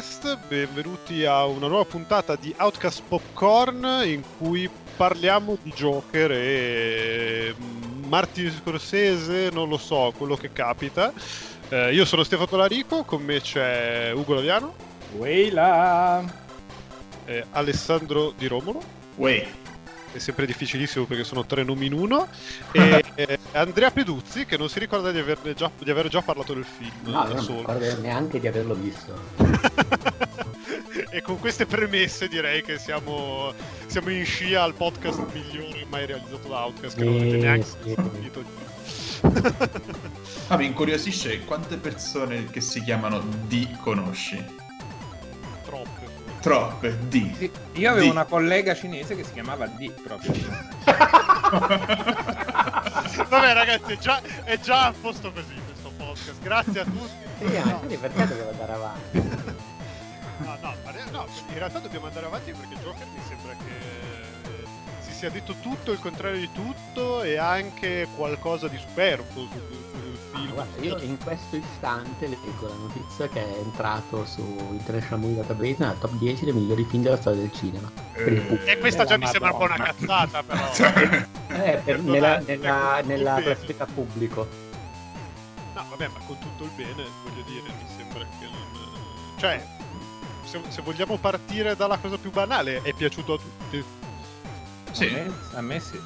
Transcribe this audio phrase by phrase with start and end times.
[0.00, 7.54] Outcast, benvenuti a una nuova puntata di Outcast Popcorn in cui parliamo di Joker e
[7.54, 11.12] mm, Martin Scorsese, non lo so, quello che capita.
[11.68, 14.72] Eh, io sono Stefano Tolarico, con me c'è Ugo Laviano.
[15.18, 16.24] Weila!
[17.26, 18.80] Eh, Alessandro Di Romolo.
[19.16, 19.46] Wey
[20.12, 22.28] è sempre difficilissimo perché sono tre nomi in uno.
[22.72, 25.22] E eh, Andrea Peduzzi, che non si ricorda di,
[25.54, 26.92] già, di aver già parlato del film.
[27.04, 29.18] No, non ricordo neanche di averlo visto.
[31.10, 33.52] e con queste premesse direi che siamo,
[33.86, 37.94] siamo, in scia al podcast migliore mai realizzato da Outcast, che non avete neanche sì.
[37.94, 38.44] sentito.
[40.48, 44.42] ah, mi incuriosisce quante persone che si chiamano D conosci?
[46.40, 47.36] Troppe, D.
[47.36, 48.10] Sì, io avevo D.
[48.10, 50.32] una collega cinese che si chiamava D proprio.
[53.28, 56.40] Vabbè ragazzi, è già, è già a posto così questo podcast.
[56.40, 57.28] Grazie a tutti.
[57.38, 59.18] Sì, anche perché dobbiamo andare avanti?
[60.38, 60.74] No, no,
[61.10, 64.00] no, in realtà dobbiamo andare avanti perché Joker mi sembra che
[65.00, 70.52] si sia detto tutto il contrario di tutto e anche qualcosa di superfluo su, film.
[70.52, 75.76] Guarda, io in questo istante leggo la notizia che è entrato su International Movie Database
[75.78, 77.90] nella top 10 dei migliori film della storia del cinema.
[78.14, 80.70] Eh, e questa già mi sembra un po' una cazzata, però.
[81.48, 84.46] eh, per, nella, nella, nella classifica pubblico.
[85.74, 88.68] No, vabbè, ma con tutto il bene, voglio dire, mi sembra che non.
[89.36, 89.66] Cioè,
[90.44, 93.84] se, se vogliamo partire dalla cosa più banale, è piaciuto a tutti.
[94.92, 95.06] Sì.
[95.06, 95.96] A me, a me sì.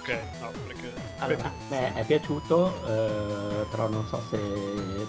[0.00, 0.83] Ok, no, perché...
[1.24, 4.38] Allora, beh, è piaciuto, eh, però non so se...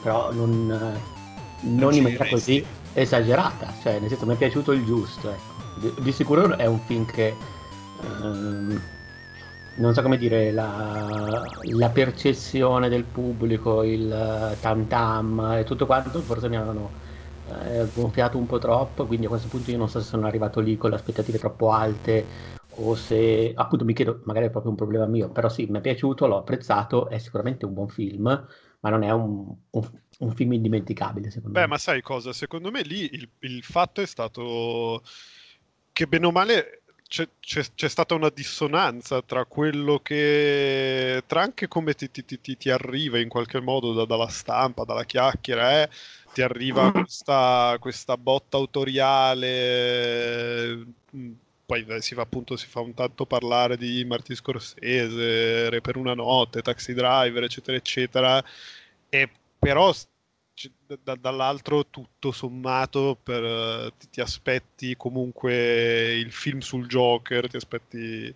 [0.01, 0.99] però non, non,
[1.61, 5.79] non in maniera così esagerata, cioè nel senso mi è piaciuto il giusto, ecco.
[5.79, 7.35] di, di, sicuro è un film che...
[8.01, 8.81] Ehm,
[9.77, 11.43] non so come dire, la,
[11.73, 16.89] la, percezione del pubblico, il tam tam e tutto quanto forse mi avevano
[17.49, 20.61] eh, gonfiato un po' troppo, quindi a questo punto io non so se sono arrivato
[20.61, 22.25] lì con le aspettative troppo alte
[22.78, 25.81] o se appunto mi chiedo, magari è proprio un problema mio, però sì, mi è
[25.81, 28.47] piaciuto, l'ho apprezzato, è sicuramente un buon film,
[28.80, 31.66] ma non è un, un, un film indimenticabile secondo Beh, me.
[31.66, 32.34] Beh, ma sai cosa?
[32.34, 35.02] Secondo me lì il, il fatto è stato
[35.91, 41.68] che bene o male c'è, c'è, c'è, stata una dissonanza tra quello che tra anche
[41.68, 45.90] come ti, ti, ti, ti arriva in qualche modo da, dalla stampa, dalla chiacchiera, eh?
[46.34, 49.46] ti arriva questa, questa botta autoriale
[51.65, 56.13] poi si fa appunto si fa un tanto parlare di Martin Scorsese, Re per una
[56.13, 58.43] notte, Taxi Driver, eccetera, eccetera,
[59.09, 59.91] e però
[61.03, 68.33] da, dall'altro tutto sommato per, ti, ti, aspetti comunque il film sul Joker, ti aspetti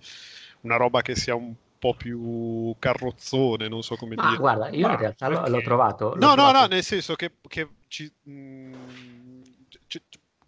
[0.61, 4.37] una roba che sia un po' più carrozzone, non so come Ma dire.
[4.37, 5.49] Guarda, io in realtà perché...
[5.49, 6.09] l'ho trovato.
[6.09, 6.51] L'ho no, trovato...
[6.51, 8.73] no, no, nel senso che, che ci, mh,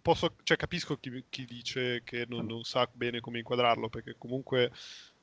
[0.02, 4.70] posso, cioè, capisco chi, chi dice che non, non, sa bene come inquadrarlo, perché comunque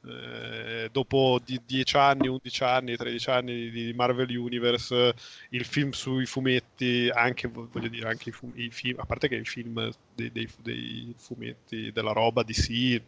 [0.06, 5.14] eh, dopo 10 anni, 11 anni, 13 anni di Marvel Universe,
[5.50, 9.36] il film sui fumetti, anche, voglio dire, anche i, fum- i film, a parte che
[9.36, 13.02] i film dei, dei, dei fumetti della roba di sì,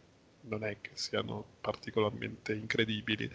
[0.44, 3.32] non è che siano particolarmente incredibili.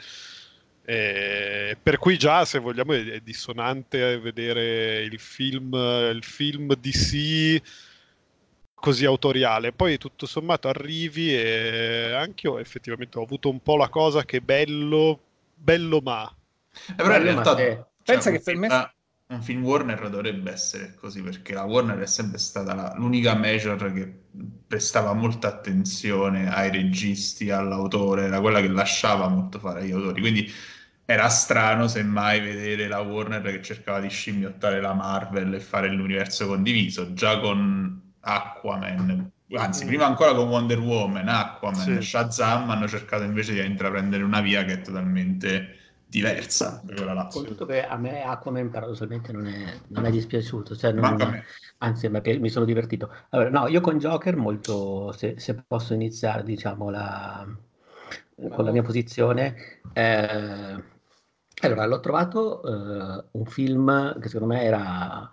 [0.89, 7.61] Eh, per cui già, se vogliamo, è, è dissonante vedere il film, il film DC
[8.79, 9.73] così autoriale.
[9.73, 14.41] Poi tutto sommato arrivi e anche io effettivamente ho avuto un po' la cosa che
[14.41, 15.19] bello,
[15.55, 16.33] bello ma.
[16.91, 18.95] Eh, però in realtà cioè, pensa che per me
[19.29, 23.93] un film Warner dovrebbe essere così perché la Warner è sempre stata la, l'unica major
[23.93, 24.21] che
[24.69, 30.21] prestava molta attenzione ai registi, all'autore, era quella che lasciava molto fare agli autori.
[30.21, 30.53] Quindi
[31.05, 36.47] era strano semmai vedere la Warner che cercava di scimmiottare la Marvel e fare l'universo
[36.47, 37.13] condiviso.
[37.13, 39.87] Già con Aquaman, anzi mm.
[39.87, 42.03] prima ancora con Wonder Woman, Aquaman, sì.
[42.03, 45.77] Shazam hanno cercato invece di intraprendere una via che è totalmente
[46.09, 46.83] diversa.
[47.31, 51.43] Con tutto che a me Aquaman paradossalmente non è, non è dispiaciuto, cioè non,
[51.79, 53.13] anzi mi sono divertito.
[53.31, 57.47] Allora, no, io con Joker molto, se, se posso iniziare diciamo la,
[58.51, 59.55] con la mia posizione,
[59.93, 60.83] eh,
[61.63, 65.29] allora l'ho trovato eh, un film che secondo me era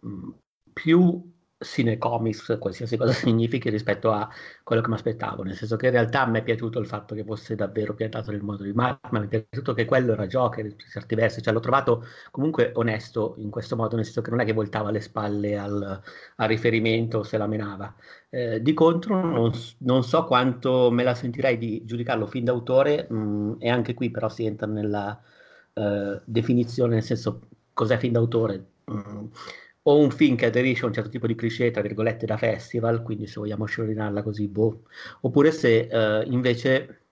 [0.00, 0.30] mh, mm,
[0.72, 4.28] più cinecomics, qualsiasi cosa significhi rispetto a
[4.62, 7.14] quello che mi aspettavo, nel senso che in realtà a me è piaciuto il fatto
[7.14, 10.74] che fosse davvero piantato nel modo di Batman, mi è piaciuto che quello era Joker
[10.74, 14.40] per certi versi, cioè l'ho trovato comunque onesto in questo modo, nel senso che non
[14.40, 16.02] è che voltava le spalle al,
[16.36, 17.94] al riferimento se la menava.
[18.28, 23.16] Eh, di contro non, non, so quanto me la sentirei di giudicarlo fin d'autore mh,
[23.16, 25.18] mm, e anche qui però si entra nella
[25.74, 28.64] uh, definizione, nel senso cos'è fin d'autore.
[28.84, 29.26] Mh, mm,
[29.88, 33.02] o un film che aderisce a un certo tipo di cliché, tra virgolette, da festival,
[33.02, 34.82] quindi se vogliamo sciorinarla così, boh.
[35.20, 37.02] Oppure se eh, invece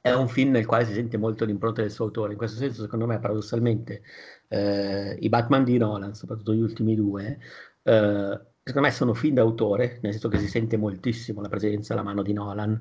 [0.00, 2.32] è un film nel quale si sente molto l'impronta del suo autore.
[2.32, 4.02] In questo senso, secondo me, paradossalmente,
[4.48, 7.38] eh, i Batman di Nolan, soprattutto gli ultimi due,
[7.82, 12.02] eh, secondo me sono film d'autore, nel senso che si sente moltissimo la presenza, la
[12.02, 12.80] mano di Nolan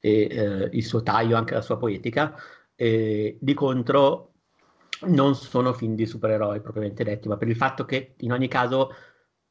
[0.00, 2.34] e eh, il suo taglio, anche la sua poetica.
[2.74, 4.34] E, di contro,
[5.02, 8.92] non sono film di supereroi propriamente detti, ma per il fatto che in ogni caso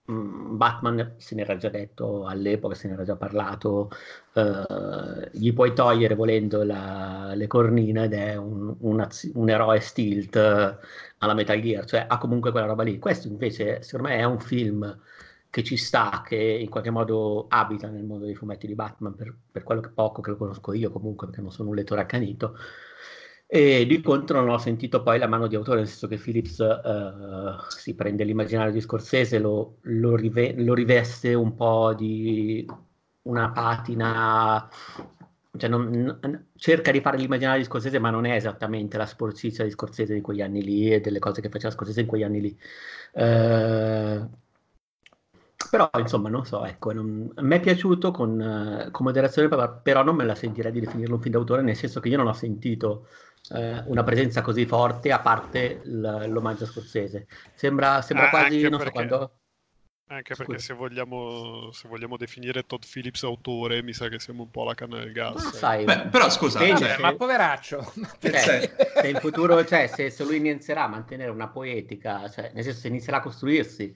[0.06, 3.90] mh, Batman se ne era già detto all'epoca, se ne era già parlato,
[4.34, 10.36] uh, gli puoi togliere volendo la, le cornine ed è un, un, un eroe stilt
[10.36, 13.00] alla Metal Gear, cioè ha comunque quella roba lì.
[13.00, 15.00] Questo invece secondo me è un film
[15.50, 19.36] che ci sta, che in qualche modo abita nel mondo dei fumetti di Batman, per,
[19.52, 22.56] per quello che poco che lo conosco io comunque, perché non sono un lettore accanito
[23.50, 26.60] e di contro non ho sentito poi la mano di autore, nel senso che Phillips
[26.60, 32.70] uh, si prende l'immaginario di Scorsese, lo, lo, rive- lo, riveste un po' di
[33.24, 34.70] una patina,
[35.56, 39.72] cioè non, cerca di fare l'immaginario di Scorsese, ma non è esattamente la sporcizia di
[39.72, 42.60] Scorsese di quegli anni lì e delle cose che faceva Scorsese in quegli anni lì.
[43.14, 44.30] Uh,
[45.70, 49.48] però insomma non so, ecco, non, me è piaciuto con, uh, con moderazione,
[49.82, 52.28] però non me la sentirei di definirlo un film d'autore, nel senso che io non
[52.28, 53.08] ho sentito
[53.54, 57.28] eh, una presenza così forte a parte l- l'omaggio scozzese.
[57.54, 59.32] Sembra, sembra ah, quasi, non perché, so quando...
[60.10, 64.50] Anche perché se vogliamo, se vogliamo, definire Todd Phillips autore, mi sa che siamo un
[64.50, 65.44] po' la canna del gas.
[65.44, 67.92] Ma sai, Beh, però scusa, Bene, cioè, ma poveraccio.
[68.22, 68.72] Cioè,
[69.02, 72.80] se in futuro, cioè, se, se, lui inizierà a mantenere una poetica, cioè, nel senso
[72.80, 73.94] se inizierà a costruirsi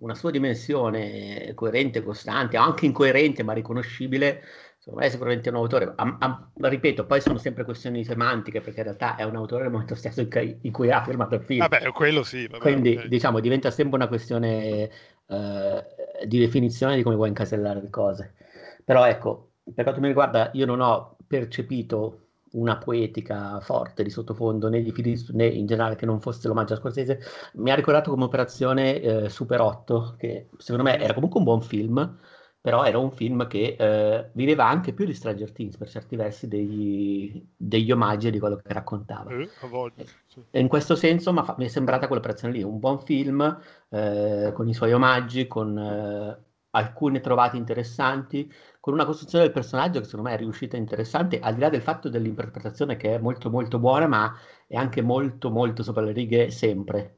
[0.00, 4.42] una sua dimensione coerente, costante, anche incoerente ma riconoscibile,
[4.80, 5.92] secondo me è sicuramente un autore.
[5.94, 9.72] A, a, ripeto, poi sono sempre questioni semantiche, perché in realtà è un autore nel
[9.72, 11.60] momento stesso in cui, in cui ha firmato il film.
[11.60, 12.46] Vabbè, quello sì.
[12.46, 13.08] Vabbè, Quindi, okay.
[13.08, 14.90] diciamo, diventa sempre una questione
[15.26, 15.84] eh,
[16.24, 18.34] di definizione di come vuoi incasellare le cose.
[18.82, 22.22] Però ecco, per quanto mi riguarda, io non ho percepito
[22.52, 26.72] una poetica forte di sottofondo né di Phillips né in generale che non fosse l'omaggio
[26.72, 27.20] a Scorsese
[27.54, 31.62] mi ha ricordato come operazione eh, Super 8 che secondo me era comunque un buon
[31.62, 32.18] film
[32.60, 36.46] però era un film che eh, viveva anche più di Stranger Things per certi versi
[36.46, 39.30] degli, degli omaggi di quello che raccontava.
[39.30, 40.42] Eh, voglio, sì.
[40.50, 43.58] E in questo senso fa, mi è sembrata quell'operazione lì, un buon film
[43.88, 46.38] eh, con i suoi omaggi, con eh,
[46.72, 51.54] alcune trovate interessanti, con una costruzione del personaggio che secondo me è riuscita interessante, al
[51.54, 54.34] di là del fatto dell'interpretazione che è molto molto buona, ma
[54.66, 57.16] è anche molto molto sopra le righe sempre.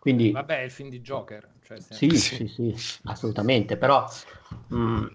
[0.00, 1.48] Quindi, Vabbè, è il film di Joker.
[1.70, 2.74] Cioè, sì, sì, sì,
[3.04, 4.04] assolutamente, però...
[4.74, 5.06] Mm,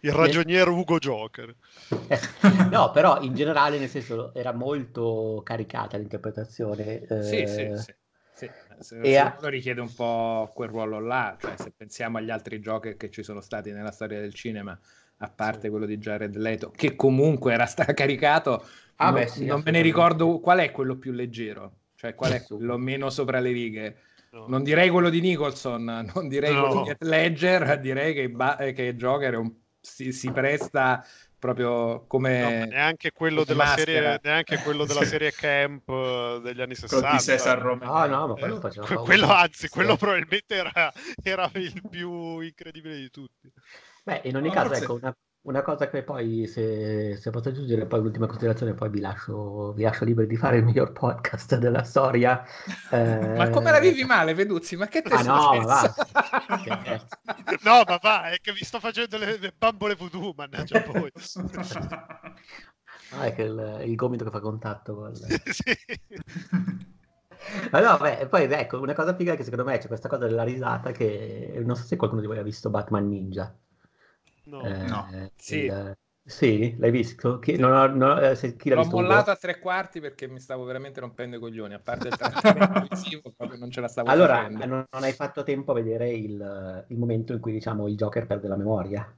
[0.00, 1.54] il ragioniere Ugo Joker.
[2.68, 7.02] no, però in generale, nel senso, era molto caricata l'interpretazione.
[7.02, 7.22] Eh...
[7.22, 7.94] Sì, sì, sì.
[8.34, 8.50] Sì,
[8.80, 9.38] se, e a...
[9.42, 13.40] richiede un po' quel ruolo là, cioè se pensiamo agli altri Joker che ci sono
[13.40, 14.76] stati nella storia del cinema,
[15.18, 15.68] a parte sì.
[15.68, 18.66] quello di Jared Leto, che comunque era stracaricato,
[18.96, 21.76] ah, non, beh, sì, non me ne ricordo qual è quello più leggero.
[21.94, 23.96] Cioè, qual è quello meno sopra le righe?
[24.32, 24.46] No.
[24.48, 25.84] Non direi quello di Nicholson,
[26.14, 26.66] non direi no.
[26.66, 29.52] quello di Ledger, direi che, ba- che Joker un...
[29.78, 31.04] si, si, presta
[31.38, 36.74] proprio come no, neanche quello della serie neanche quello della serie Camp eh, degli anni
[36.74, 37.92] 60 di Cesar Romero.
[37.92, 43.10] Ah, no, ma quello, eh, quello anzi quello probabilmente era, era, il più incredibile di
[43.10, 43.52] tutti.
[44.04, 44.82] Beh in ogni no, caso forse...
[44.84, 49.00] ecco una, una cosa che poi, se, se, posso aggiungere, poi l'ultima considerazione, poi vi
[49.00, 52.44] lascio, vi lascio liberi di fare il miglior podcast della storia.
[52.90, 53.34] Eh...
[53.36, 54.76] ma come la vivi male, Veduzzi?
[54.76, 55.82] Ma che te ah, no, ma va.
[57.62, 61.10] no, ma va, è che vi sto facendo le, le bambole voodoo, mannaggia poi.
[63.10, 65.12] ah, è che il, il, gomito che fa contatto con...
[65.14, 65.76] sì.
[67.72, 70.26] Ma no, beh, poi ecco, una cosa figa è che secondo me c'è questa cosa
[70.26, 73.52] della risata che non so se qualcuno di voi ha visto Batman Ninja.
[74.44, 74.62] No.
[74.62, 75.30] Eh, no.
[75.36, 75.64] Sì.
[75.64, 77.40] Il, sì, l'hai visto?
[77.40, 80.28] Chi, non ho, non, eh, se, chi l'ha L'ho visto mollato a tre quarti perché
[80.28, 83.88] mi stavo veramente rompendo i coglioni, a parte il trattamento visivo, proprio non ce la
[83.88, 84.44] stavo allora.
[84.44, 88.26] Allora, non, hai fatto tempo a vedere il, il, momento in cui, diciamo, il Joker
[88.26, 89.16] perde la memoria?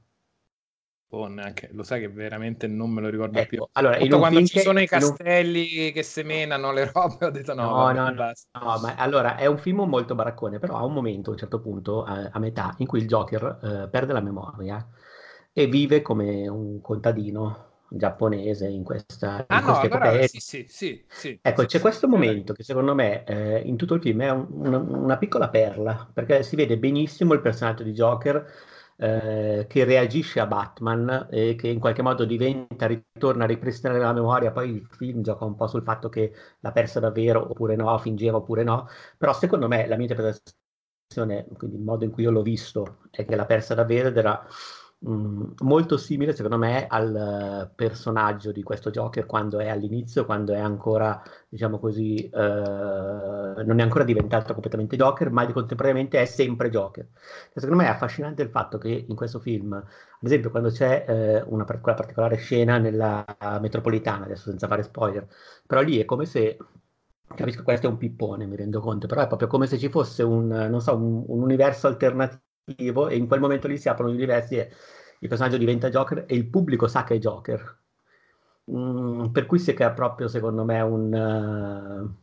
[1.09, 3.67] Oh, neanche, lo sai che veramente non me lo ricordo ecco, più.
[3.73, 5.93] Allora, quando ci sono i castelli un...
[5.93, 9.45] che semenano le robe, ho detto no, no, vabbè, no, no, no, ma allora è
[9.45, 12.73] un film molto baraccone, però ha un momento, a un certo punto, a, a metà,
[12.79, 14.85] in cui il Joker eh, perde la memoria
[15.57, 21.05] e vive come un contadino giapponese in questa ah, in no, allora, sì, sì, sì,
[21.07, 24.31] sì, ecco sì, c'è questo momento che secondo me eh, in tutto il film è
[24.31, 28.45] un, una, una, piccola perla perché si vede benissimo il personaggio di Joker
[28.97, 34.13] eh, che reagisce a Batman e che in qualche modo diventa, ritorna a ripristinare la
[34.13, 34.51] memoria.
[34.51, 38.37] Poi il film gioca un po' sul fatto che l'ha persa davvero oppure no, fingeva
[38.37, 38.87] oppure no.
[39.17, 43.25] Però secondo me la mia interpretazione quindi il modo in cui io l'ho visto, è
[43.25, 44.45] che la persa davvero era
[45.07, 50.59] Mm, molto simile secondo me al personaggio di questo Joker quando è all'inizio, quando è
[50.59, 57.07] ancora, diciamo così, uh, non è ancora diventato completamente Joker, ma contemporaneamente è sempre Joker.
[57.53, 59.83] E secondo me è affascinante il fatto che in questo film, ad
[60.21, 63.23] esempio, quando c'è uh, una quella particolare scena nella
[63.61, 65.27] metropolitana, adesso senza fare spoiler,
[65.67, 66.57] però lì è come se
[67.35, 70.23] capisco questo è un pippone, mi rendo conto, però è proprio come se ci fosse
[70.23, 74.57] un, so, un, un universo alternativo e in quel momento lì si aprono gli universi
[74.57, 74.71] e
[75.19, 77.83] il personaggio diventa Joker e il pubblico sa che è Joker.
[78.71, 82.15] Mm, per cui si crea proprio, secondo me, un...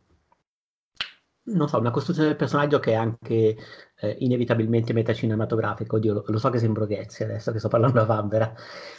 [1.45, 3.57] Uh, so, una costruzione del personaggio che è anche
[3.97, 5.97] eh, inevitabilmente metacinematografica.
[5.97, 8.53] Oddio, lo, lo, so che sembro Ghezzi adesso che sto parlando a Vanvera,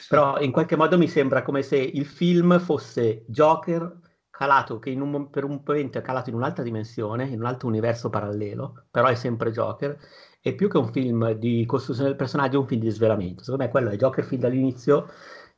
[0.10, 5.30] però in qualche modo mi sembra come se il film fosse Joker calato, che un,
[5.30, 9.16] per un momento è calato in un'altra dimensione, in un altro universo parallelo, però è
[9.16, 9.98] sempre Joker,
[10.46, 13.44] e più che un film di costruzione del personaggio è un film di svelamento.
[13.44, 15.10] Secondo me quello è Joker fin dall'inizio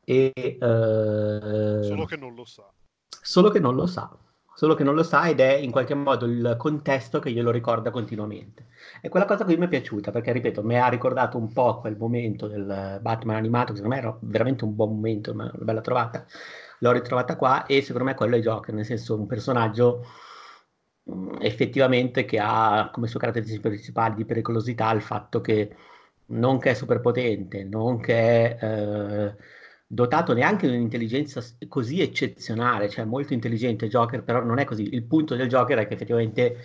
[0.03, 0.31] e...
[0.35, 2.71] Eh, solo che non lo sa.
[3.09, 4.15] Solo che non lo sa.
[4.53, 7.89] Solo che non lo sa ed è in qualche modo il contesto che glielo ricorda
[7.89, 8.67] continuamente.
[9.01, 11.97] E quella cosa qui mi è piaciuta perché, ripeto, mi ha ricordato un po' quel
[11.97, 16.27] momento del Batman animato, che secondo me era veramente un buon momento, una bella trovata.
[16.77, 20.05] L'ho ritrovata qua e secondo me quello è Joker, nel senso un personaggio
[21.39, 25.75] effettivamente che ha come sue caratteristiche principali di pericolosità il fatto che
[26.27, 29.35] non che è superpotente, non che è eh,
[29.85, 34.93] dotato neanche di un'intelligenza così eccezionale, cioè molto intelligente Joker, però non è così.
[34.93, 36.57] Il punto del Joker è che effettivamente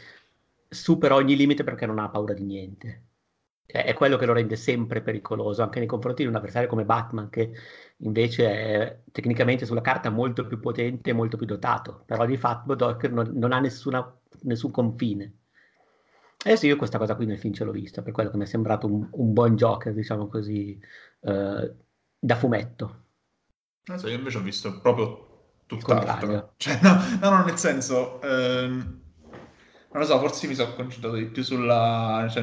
[0.68, 3.09] supera ogni limite perché non ha paura di niente.
[3.70, 6.84] Cioè, è quello che lo rende sempre pericoloso, anche nei confronti di un avversario come
[6.84, 7.52] Batman, che
[7.98, 12.74] invece è tecnicamente sulla carta molto più potente e molto più dotato, però di fatto
[12.74, 14.04] Joker non, non ha nessuna
[14.42, 15.34] nessun confine.
[16.44, 18.42] E sì, io questa cosa qui nel film ce l'ho vista, per quello che mi
[18.42, 20.76] è sembrato un, un buon Joker, diciamo così,
[21.20, 21.74] eh,
[22.18, 23.04] da fumetto.
[23.96, 25.28] So, io invece ho visto proprio
[25.66, 26.54] tutt'altro.
[26.56, 29.00] Cioè, no, no, no, nel senso, ehm,
[29.92, 32.42] non lo so, forse mi sono concentrato di più sulla cioè,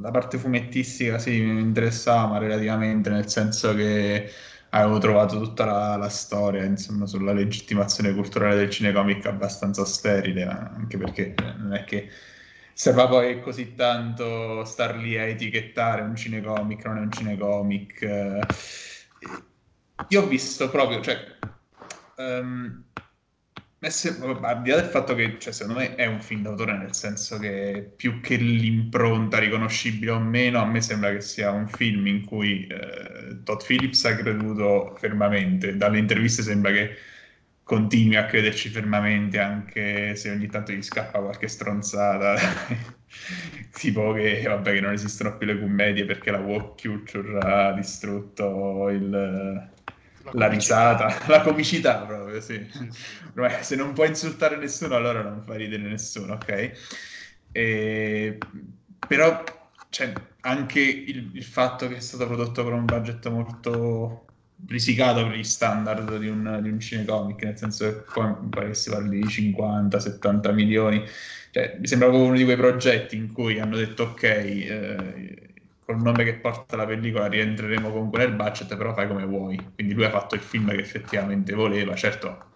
[0.00, 4.30] la parte fumettistica, sì, mi interessava, relativamente, nel senso che
[4.70, 10.98] avevo trovato tutta la, la, storia insomma, sulla legittimazione culturale del cinecomic abbastanza sterile, anche
[10.98, 12.08] perché non è che
[12.72, 18.02] serva poi così tanto star lì a etichettare un cinecomic, non è un cinecomic.
[20.08, 21.16] Io ho visto proprio, cioè,
[22.16, 22.84] um,
[23.80, 27.38] al di là del fatto che cioè, secondo me è un film d'autore nel senso
[27.38, 32.24] che più che l'impronta riconoscibile o meno a me sembra che sia un film in
[32.24, 35.76] cui eh, Todd Phillips ha creduto fermamente.
[35.76, 36.96] Dalle interviste sembra che
[37.62, 42.36] continui a crederci fermamente anche se ogni tanto gli scappa qualche stronzata.
[43.72, 48.88] Tipo che, vabbè, che non esistono più le commedie perché la walk culture ha distrutto
[48.90, 49.70] il
[50.32, 52.66] la, la risata, la comicità proprio, sì.
[53.60, 56.72] Se non puoi insultare nessuno, allora non fa ridere nessuno, ok?
[57.52, 58.38] E...
[59.06, 59.44] Però
[59.90, 64.26] cioè, anche il, il, fatto che è stato prodotto con un budget molto
[64.66, 68.68] risicato per gli standard di un, di un cinecomic, nel senso che poi mi pare
[68.68, 71.04] che si parli di 50-70 milioni.
[71.50, 75.47] Cioè, mi sembra uno di quei progetti in cui hanno detto ok, eh,
[75.88, 79.56] col nome che porta la pellicola rientreremo comunque nel budget, però fai come vuoi.
[79.74, 82.50] Quindi lui ha fatto il film che effettivamente voleva, certo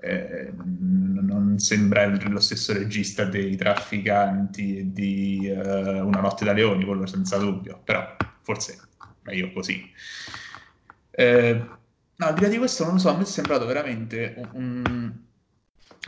[0.00, 6.86] eh, non sembra lo stesso regista dei trafficanti e di uh, Una notte da leoni,
[6.86, 8.80] quello senza dubbio, però forse
[9.24, 9.92] meglio così.
[11.10, 11.52] Eh,
[12.16, 15.12] no, al di là di questo non lo so, a me è sembrato veramente un,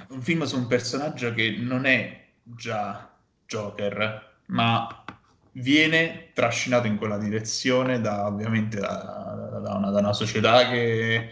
[0.08, 3.14] un film su un personaggio che non è già
[3.46, 5.04] Joker, ma
[5.52, 11.30] viene trascinato in quella direzione da ovviamente da, da, una, da una, società che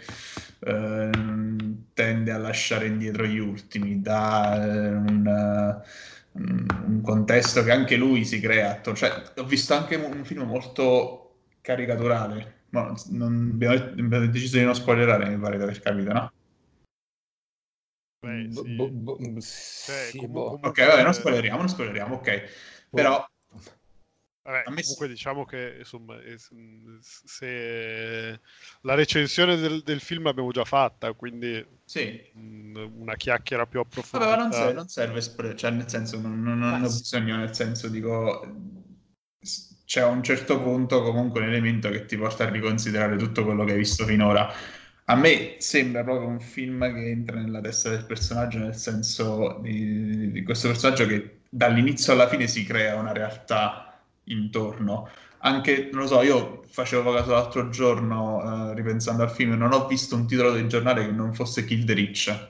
[0.58, 1.10] eh,
[1.94, 5.82] tende a lasciare indietro gli ultimi, da eh, un,
[6.32, 8.80] un, contesto che anche lui si crea.
[8.82, 12.58] Cioè, ho visto anche un film molto caricaturale.
[12.70, 16.32] No, non, abbiamo, abbiamo, deciso di non spoilerare, mi pare di aver capito, no?
[18.20, 18.74] Beh, sì.
[18.74, 20.68] Bo, bo, cioè, comunque...
[20.68, 22.42] Ok, vabbè, non spoileriamo, non spoileriamo, ok.
[22.90, 23.26] Però
[24.50, 26.16] Vabbè, comunque diciamo che insomma,
[27.00, 28.40] se
[28.80, 32.21] la recensione del, del, film l'abbiamo già fatta, quindi sì.
[32.35, 34.30] una chiacchiera più approfondita.
[34.30, 34.88] Vabbè, non serve, non
[35.23, 38.45] serve cioè nel senso non, non, non ho bisogno, nel senso dico
[39.85, 43.64] c'è a un certo punto comunque un elemento che ti porta a riconsiderare tutto quello
[43.64, 44.52] che hai visto finora.
[45.04, 50.30] A me sembra proprio un film che entra nella testa del personaggio, nel senso di,
[50.30, 53.89] di questo personaggio che dall'inizio alla fine si crea una realtà
[54.24, 55.08] intorno.
[55.42, 59.86] Anche, non lo so, io facevo caso l'altro giorno, eh, ripensando al film, non ho
[59.86, 62.48] visto un titolo del giornale che non fosse Kill the Rich.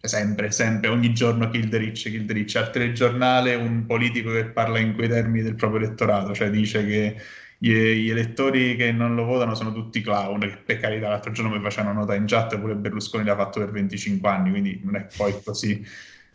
[0.00, 2.56] Sempre, sempre, ogni giorno Kill the Rich, Kill the Rich.
[2.56, 7.16] Al telegiornale un politico che parla in quei termini del proprio elettorato, cioè dice che
[7.58, 11.54] gli, gli, elettori che non lo votano sono tutti clown, che per carità l'altro giorno
[11.56, 15.06] mi facevano nota in chat, pure Berlusconi l'ha fatto per 25 anni, quindi non è
[15.16, 15.82] poi così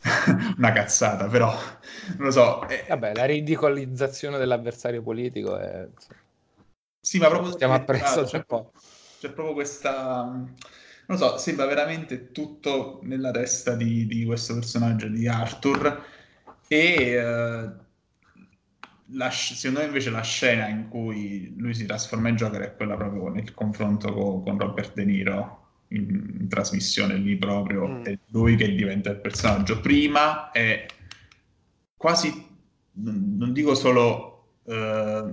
[0.58, 1.51] una cazzata, però
[2.18, 2.65] non lo so.
[2.65, 2.86] È...
[2.88, 5.88] Vabbè, la ridicolizzazione dell'avversario politico è...
[7.00, 7.51] Sì, ma proprio...
[7.51, 8.72] Stiamo appresso c'è, po'.
[9.20, 10.24] c'è proprio questa...
[10.24, 16.03] Non lo so, sembra veramente tutto nella testa di, di questo personaggio, di Arthur,
[16.68, 17.24] e...
[17.24, 17.88] Uh
[19.13, 22.96] la, secondo me invece la scena in cui lui si trasforma in Joker è quella
[22.96, 25.59] proprio nel confronto con, con Robert De Niro
[25.89, 28.03] in, in trasmissione lì proprio mm.
[28.03, 30.86] è lui che diventa il personaggio prima è
[31.96, 32.48] quasi
[32.93, 35.24] non, non dico solo eh,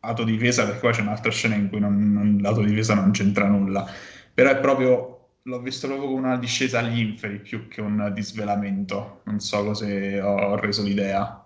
[0.00, 3.88] autodifesa perché poi c'è un'altra scena in cui non, non, l'autodifesa non c'entra nulla
[4.32, 5.12] però è proprio
[5.42, 10.20] l'ho visto proprio come una discesa agli inferi più che un disvelamento non so se
[10.20, 11.40] ho reso l'idea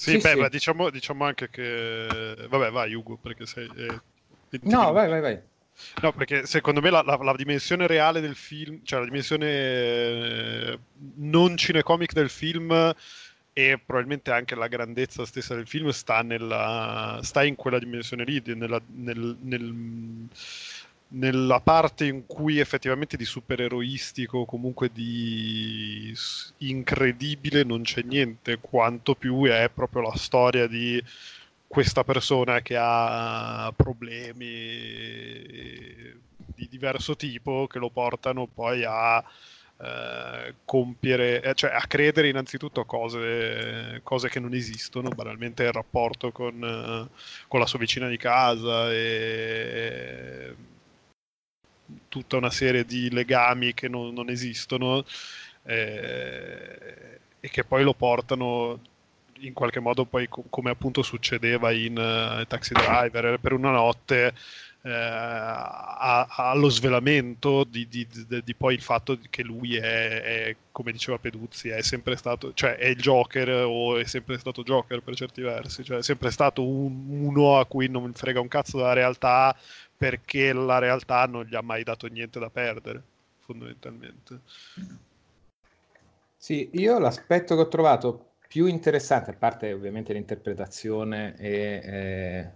[0.00, 0.38] sì, sì, beh, sì.
[0.38, 2.46] Ma diciamo, diciamo, anche che...
[2.48, 3.68] Vabbè, vai Ugo, perché sei...
[3.76, 4.00] Eh,
[4.62, 5.38] no, vai, vai, vai.
[6.02, 10.78] No, perché secondo me la, la, la, dimensione reale del film, cioè la dimensione eh,
[11.16, 12.94] non cinecomic del film
[13.52, 18.42] e probabilmente anche la grandezza stessa del film sta, nella, sta in quella dimensione lì,
[18.46, 20.28] nella, nel, nel
[21.10, 26.14] nella parte in cui effettivamente di supereroistico, comunque di
[26.58, 31.02] incredibile, non c'è niente, quanto più è proprio la storia di
[31.70, 34.26] questa persona che ha problemi
[36.52, 39.22] di diverso tipo che lo portano poi a
[39.78, 45.70] eh, compiere, eh, cioè a credere innanzitutto a cose, cose, che non esistono, banalmente il
[45.70, 47.08] rapporto con, eh,
[47.46, 50.56] con la sua vicina di casa e
[52.08, 55.04] tutta una serie di legami che non, non esistono
[55.62, 58.80] eh, e che poi lo portano
[59.40, 64.34] in qualche modo poi co- come appunto succedeva in uh, Taxi Driver per una notte
[64.82, 70.90] eh, allo svelamento di, di, di, di, poi il fatto che lui è, è, come
[70.90, 75.14] diceva Peduzzi è sempre stato cioè è il Joker o è sempre stato Joker per
[75.16, 78.94] certi versi cioè è sempre stato un, uno a cui non frega un cazzo della
[78.94, 79.54] realtà
[80.00, 83.02] perché la realtà non gli ha mai dato niente da perdere,
[83.40, 84.40] fondamentalmente.
[86.38, 92.48] Sì, io l'aspetto che ho trovato più interessante, a parte ovviamente l'interpretazione e eh,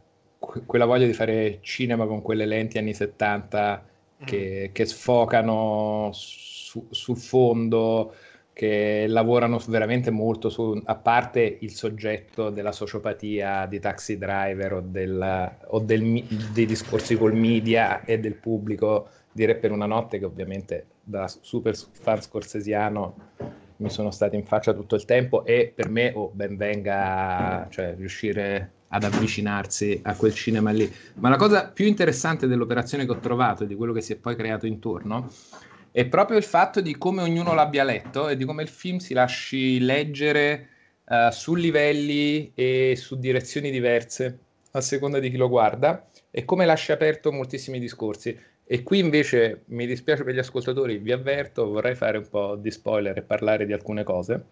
[0.67, 3.87] quella voglia di fare cinema con quelle lenti anni 70
[4.25, 4.73] che, mm.
[4.73, 8.13] che sfocano su, sul fondo,
[8.53, 14.81] che lavorano veramente molto su, a parte il soggetto della sociopatia di taxi driver o,
[14.81, 20.19] del, o del, dei discorsi col media e del pubblico di Re per una notte
[20.19, 25.73] che ovviamente da super fan scorsesiano mi sono stati in faccia tutto il tempo e
[25.75, 30.91] per me oh, ben venga cioè, riuscire ad avvicinarsi a quel cinema lì.
[31.15, 34.17] Ma la cosa più interessante dell'operazione che ho trovato e di quello che si è
[34.17, 35.31] poi creato intorno
[35.91, 39.15] è proprio il fatto di come ognuno l'abbia letto e di come il film si
[39.15, 40.69] lasci leggere
[41.05, 44.39] uh, su livelli e su direzioni diverse
[44.73, 48.37] a seconda di chi lo guarda e come lascia aperto moltissimi discorsi.
[48.66, 52.70] E qui invece mi dispiace per gli ascoltatori, vi avverto, vorrei fare un po' di
[52.70, 54.42] spoiler e parlare di alcune cose,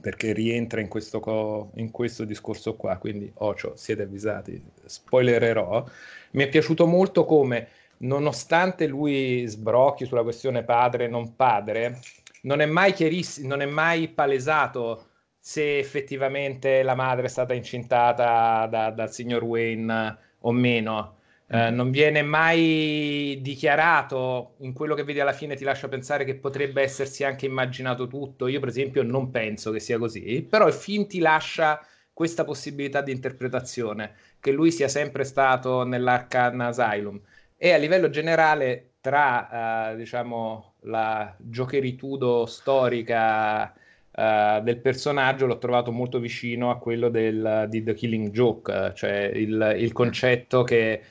[0.00, 5.84] perché rientra in questo, co- in questo discorso qua, quindi Ocio, siete avvisati, spoilererò.
[6.32, 12.00] Mi è piaciuto molto come nonostante lui sbrocchi sulla questione padre non padre,
[12.42, 15.06] non è mai chiarissimo, non è mai palesato
[15.38, 21.16] se effettivamente la madre è stata incintata da, dal signor Wayne o meno.
[21.54, 26.36] Eh, non viene mai dichiarato in quello che vedi alla fine ti lascia pensare che
[26.36, 28.46] potrebbe essersi anche immaginato tutto.
[28.46, 31.78] Io, per esempio, non penso che sia così, però il film ti lascia
[32.10, 37.20] questa possibilità di interpretazione che lui sia sempre stato nell'Arcan Asylum
[37.58, 45.92] e a livello generale tra uh, diciamo la giocheritudo storica uh, del personaggio l'ho trovato
[45.92, 51.02] molto vicino a quello del, di The Killing Joke, cioè il, il concetto che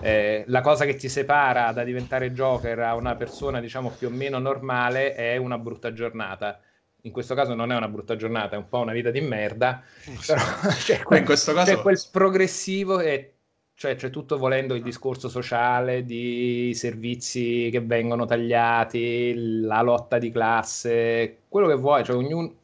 [0.00, 4.10] eh, la cosa che ti separa da diventare Joker a una persona diciamo più o
[4.10, 6.60] meno normale è una brutta giornata.
[7.02, 9.82] In questo caso non è una brutta giornata, è un po' una vita di merda,
[10.26, 10.42] però
[10.76, 11.74] c'è quel, in questo caso...
[11.74, 13.32] c'è quel progressivo e
[13.74, 20.30] cioè c'è tutto volendo il discorso sociale di servizi che vengono tagliati, la lotta di
[20.30, 22.54] classe, quello che vuoi, cioè ognuno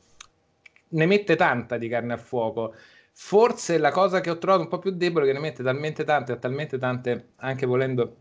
[0.88, 2.74] ne mette tanta di carne al fuoco,
[3.14, 6.32] Forse la cosa che ho trovato un po' più debole, che ne mette talmente tante,
[6.32, 8.16] ha talmente tante, anche volendo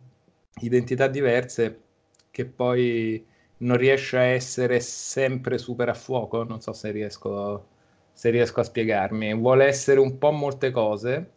[0.61, 1.81] identità diverse,
[2.29, 3.25] che poi
[3.57, 6.43] non riesce a essere sempre super a fuoco.
[6.43, 7.67] Non so se riesco,
[8.13, 9.33] se riesco a spiegarmi.
[9.35, 11.31] Vuole essere un po' molte cose.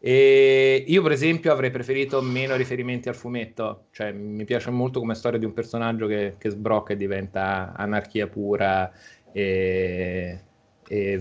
[0.00, 3.86] E io, per esempio, avrei preferito meno riferimenti al fumetto.
[3.90, 8.28] Cioè, mi piace molto come storia di un personaggio che, che sbrocca e diventa anarchia
[8.28, 8.90] pura.
[9.32, 10.40] E
[10.88, 11.20] e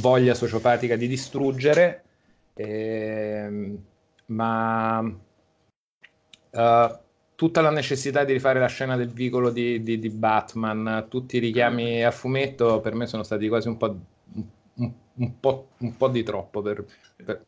[0.00, 2.02] voglia sociopatica di distruggere,
[2.54, 3.76] eh,
[4.26, 6.98] ma uh,
[7.34, 11.40] tutta la necessità di rifare la scena del vicolo di, di, di, Batman, tutti i
[11.40, 13.96] richiami a fumetto per me sono stati quasi un po',
[14.76, 16.62] un, un po', un po di troppo.
[16.62, 16.84] Per,
[17.16, 17.44] per...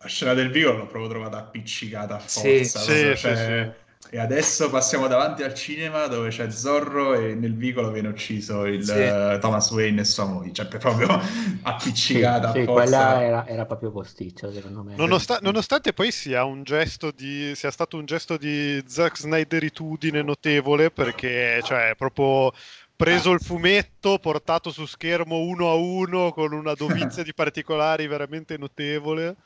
[0.00, 2.40] La scena del vicolo l'ho proprio trovata appiccicata a forza.
[2.40, 3.36] Sì, sì, cioè...
[3.36, 8.64] sì, e adesso passiamo davanti al cinema dove c'è Zorro e nel vicolo viene ucciso
[8.64, 8.92] il sì.
[8.92, 11.08] uh, Thomas Wayne e sua moglie, cioè proprio
[11.62, 12.52] appiccicata.
[12.52, 14.96] Sì, sì quella era, era, proprio posticcia secondo me.
[14.96, 20.90] Nonost- nonostante poi sia un gesto di, sia stato un gesto di Zack Snyderitudine notevole
[20.90, 22.52] perché cioè proprio
[22.96, 28.56] preso il fumetto, portato su schermo uno a uno con una dovizia di particolari veramente
[28.56, 29.36] notevole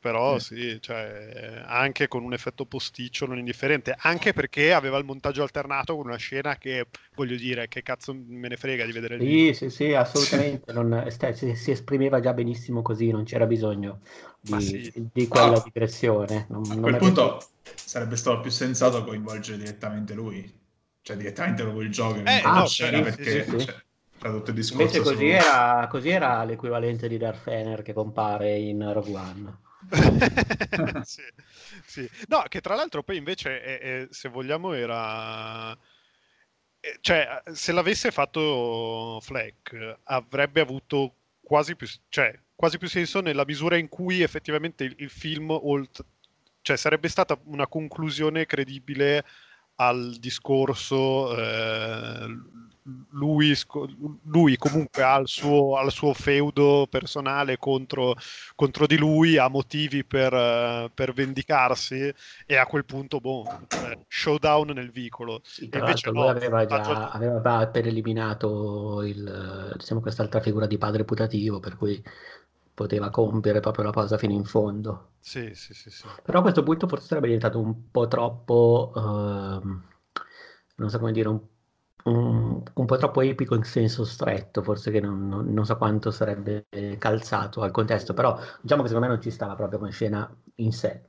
[0.00, 0.40] però eh.
[0.40, 5.94] sì, cioè, anche con un effetto posticcio non indifferente, anche perché aveva il montaggio alternato
[5.94, 9.52] con una scena che, voglio dire, che cazzo me ne frega di vedere il Sì,
[9.52, 14.00] sì, sì, assolutamente, non, si, si, esprimeva già benissimo così, non c'era bisogno
[14.40, 15.08] di, sì.
[15.12, 15.70] di quella oh.
[15.70, 16.46] direzione.
[16.48, 17.72] Non, a quel punto più...
[17.74, 20.50] sarebbe stato più sensato coinvolgere direttamente lui,
[21.02, 23.44] cioè direttamente proprio il gioco, eh, no, scena sì, perché...
[23.44, 23.74] Sì, cioè,
[24.18, 25.34] tradotto il discorso Invece così, su...
[25.34, 29.58] era, così era l'equivalente di Darth Fener che compare in Rogue One.
[31.04, 31.22] sì,
[31.86, 32.08] sì.
[32.28, 35.76] No, che tra l'altro poi invece, è, è, se vogliamo, era...
[37.00, 43.76] Cioè, se l'avesse fatto Fleck, avrebbe avuto quasi più, cioè, quasi più senso nella misura
[43.76, 46.04] in cui effettivamente il, il film, olt-
[46.62, 49.24] cioè, sarebbe stata una conclusione credibile
[49.80, 52.26] al discorso eh,
[53.12, 53.54] lui,
[54.24, 58.14] lui, comunque ha il suo, ha il suo feudo personale contro,
[58.54, 62.12] contro, di lui, ha motivi per, per, vendicarsi
[62.46, 65.40] e a quel punto, boh, eh, showdown nel vicolo.
[65.44, 67.16] Sì, tra invece no, lui aveva già fatto...
[67.16, 72.02] aveva appena eliminato il, diciamo, quest'altra figura di padre putativo, per cui
[72.80, 75.10] poteva compiere proprio la cosa fino in fondo.
[75.20, 76.06] Sì, sì, sì, sì.
[76.22, 79.00] Però a questo punto forse sarebbe diventato un po' troppo, uh,
[80.76, 81.40] non so come dire, un
[82.02, 86.10] un, un, po' troppo epico in senso stretto, forse che non, non, non, so quanto
[86.10, 86.64] sarebbe
[86.96, 90.72] calzato al contesto, però diciamo che secondo me non ci stava proprio come scena in
[90.72, 91.02] sé.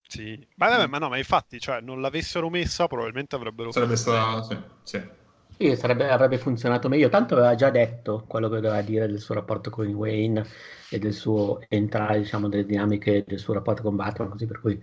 [0.00, 3.70] Sì, ma, ma no, ma infatti, cioè, non l'avessero messa, probabilmente avrebbero...
[3.70, 4.42] Sarebbe stato...
[4.44, 5.19] Sì, sì.
[5.60, 7.10] Sì sarebbe, avrebbe funzionato meglio.
[7.10, 10.44] Tanto aveva già detto quello che doveva dire del suo rapporto con Wayne
[10.88, 14.80] e del suo entrare, diciamo, delle dinamiche del suo rapporto con Batman, così per cui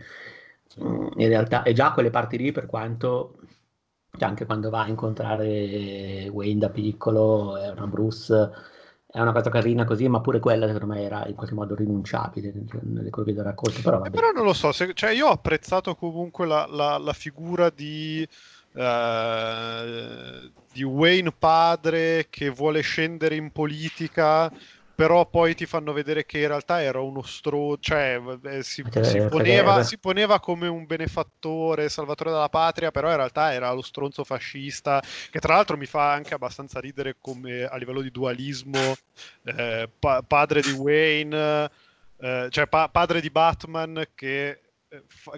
[0.81, 3.39] mm, in realtà è già quelle parti lì, per quanto
[4.17, 8.49] cioè, anche quando va a incontrare Wayne da piccolo, è una Bruce,
[9.05, 12.53] è una cosa carina così, ma pure quella secondo me era in qualche modo rinunciabile
[12.81, 13.81] nelle cose del racconto.
[13.81, 17.69] Però, però non lo so, se, cioè io ho apprezzato comunque la, la, la figura
[17.69, 18.27] di...
[18.77, 24.51] Uh, di Wayne padre che vuole scendere in politica
[24.97, 29.21] però poi ti fanno vedere che in realtà era uno stro, cioè eh, si, si,
[29.29, 34.23] poneva, si, poneva, come un benefattore, salvatore della patria, però in realtà era lo stronzo
[34.23, 38.95] fascista, che tra l'altro mi fa anche abbastanza ridere come a livello di dualismo,
[39.43, 41.69] eh, pa- padre di Wayne,
[42.19, 44.59] eh, cioè pa- padre di Batman che eh,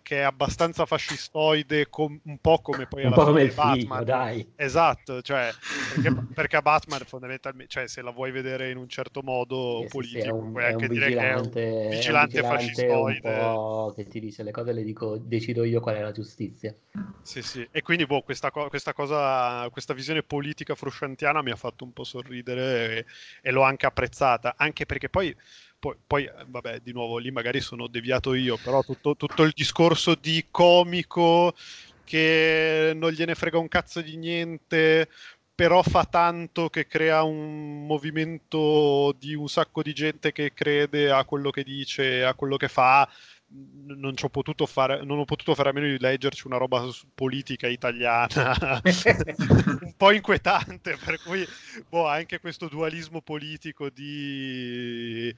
[0.03, 3.99] che è abbastanza fascistoide, com- un po' come poi un po' come il Batman.
[3.99, 4.51] Figlio, dai.
[4.55, 5.53] Esatto, cioè,
[5.87, 9.87] perché, perché, a Batman fondamentalmente, cioè, se la vuoi vedere in un certo modo sì,
[9.87, 13.93] politico, sì, un, puoi anche dire che è un vigilante, vigilante fascistoide.
[13.95, 16.75] che ti dice le cose le dico, decido io qual è la giustizia.
[17.21, 21.55] Sì, sì, e quindi boh, questa, co- questa cosa, questa visione politica frusciantiana mi ha
[21.55, 23.05] fatto un po' sorridere e,
[23.41, 25.35] e l'ho anche apprezzata, anche perché poi
[25.79, 29.53] poi, poi, eh, vabbè, di nuovo lì magari sono deviato io, però tutto, tutto, il
[29.55, 31.55] discorso di comico
[32.03, 35.09] che non gliene frega un cazzo di niente,
[35.55, 41.23] però fa tanto che crea un movimento di un sacco di gente che crede a
[41.25, 43.09] quello che dice, a quello che fa.
[43.51, 47.67] Non, ho potuto fare, non ho potuto fare a meno di leggerci una roba politica
[47.67, 51.43] italiana un po' inquietante, per cui
[51.89, 55.35] boh, anche questo dualismo politico di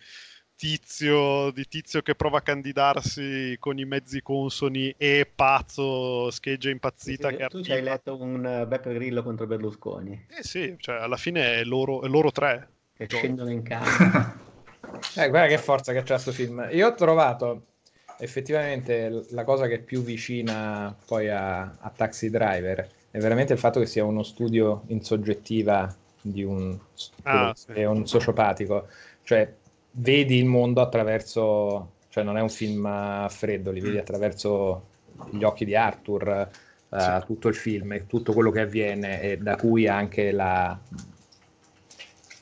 [0.61, 7.29] tizio, di tizio che prova a candidarsi con i mezzi consoni e pazzo, scheggia impazzita.
[7.29, 10.27] Sì, che tu ci hai letto un uh, Beppe Grillo contro Berlusconi.
[10.29, 12.69] Eh sì, cioè alla fine è loro, è loro tre.
[12.93, 14.49] Che scendono in campo.
[15.15, 16.67] Eh, guarda che forza che c'ha questo film.
[16.71, 17.70] Io ho trovato
[18.21, 23.59] effettivamente la cosa che è più vicina poi a, a Taxi Driver è veramente il
[23.59, 26.77] fatto che sia uno studio in soggettiva di un,
[27.23, 27.81] ah, sì.
[27.81, 28.87] un sociopatico.
[29.23, 29.53] Cioè,
[29.91, 31.93] vedi il mondo attraverso...
[32.09, 33.99] Cioè, non è un film a freddo, li vedi mm.
[33.99, 34.87] attraverso
[35.31, 36.49] gli occhi di Arthur,
[36.89, 37.25] uh, sì.
[37.25, 40.77] tutto il film e tutto quello che avviene e da cui anche la...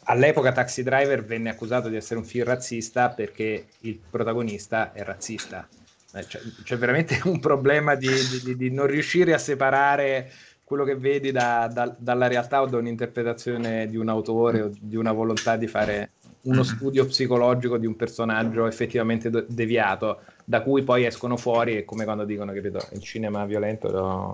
[0.10, 5.68] All'epoca Taxi Driver venne accusato di essere un film razzista perché il protagonista è razzista.
[6.16, 8.10] Eh, c'è, c'è veramente un problema di,
[8.44, 10.32] di, di, non riuscire a separare
[10.64, 14.96] quello che vedi da, da, dalla realtà o da un'interpretazione di un autore o di
[14.96, 21.06] una volontà di fare uno studio psicologico di un personaggio effettivamente deviato, da cui poi
[21.06, 24.34] escono fuori, è come quando dicono, capito, il cinema violento no,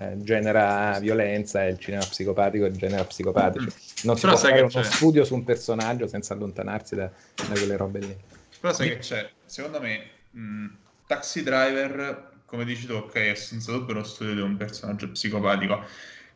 [0.00, 3.66] eh, genera violenza e il cinema psicopatico genera psicopatici.
[3.66, 4.04] Mm.
[4.04, 4.82] Non si Però può fare uno c'è.
[4.82, 8.16] studio su un personaggio senza allontanarsi da, da quelle robe lì.
[8.58, 10.66] Però sai che c'è, secondo me, mh, mm,
[11.06, 15.84] Taxi Driver, come dici tu, ok, è senza dubbio lo studio di un personaggio psicopatico,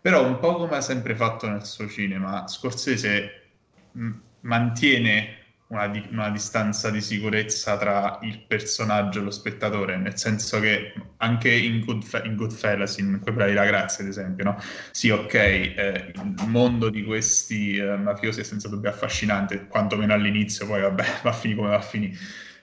[0.01, 3.49] però un po' come ha sempre fatto nel suo cinema, Scorsese
[3.93, 9.97] mh, mm, mantiene una, di, una, distanza di sicurezza tra il personaggio e lo spettatore,
[9.97, 14.59] nel senso che anche in, Good, in Goodfellas, in bravi la grazia, ad esempio, no?
[14.91, 20.67] sì, ok, eh, il mondo di questi eh, mafiosi è senza dubbio affascinante, quantomeno all'inizio,
[20.67, 22.17] poi vabbè, va a finire come va a finire,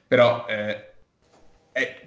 [0.08, 0.46] però...
[0.48, 0.86] Eh,
[1.74, 2.02] eh,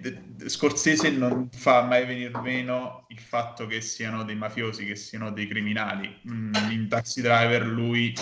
[0.47, 5.47] Scorsese non fa mai venire meno il fatto che siano dei mafiosi, che siano dei
[5.47, 6.15] criminali.
[6.31, 8.15] Mm, in Taxi Driver lui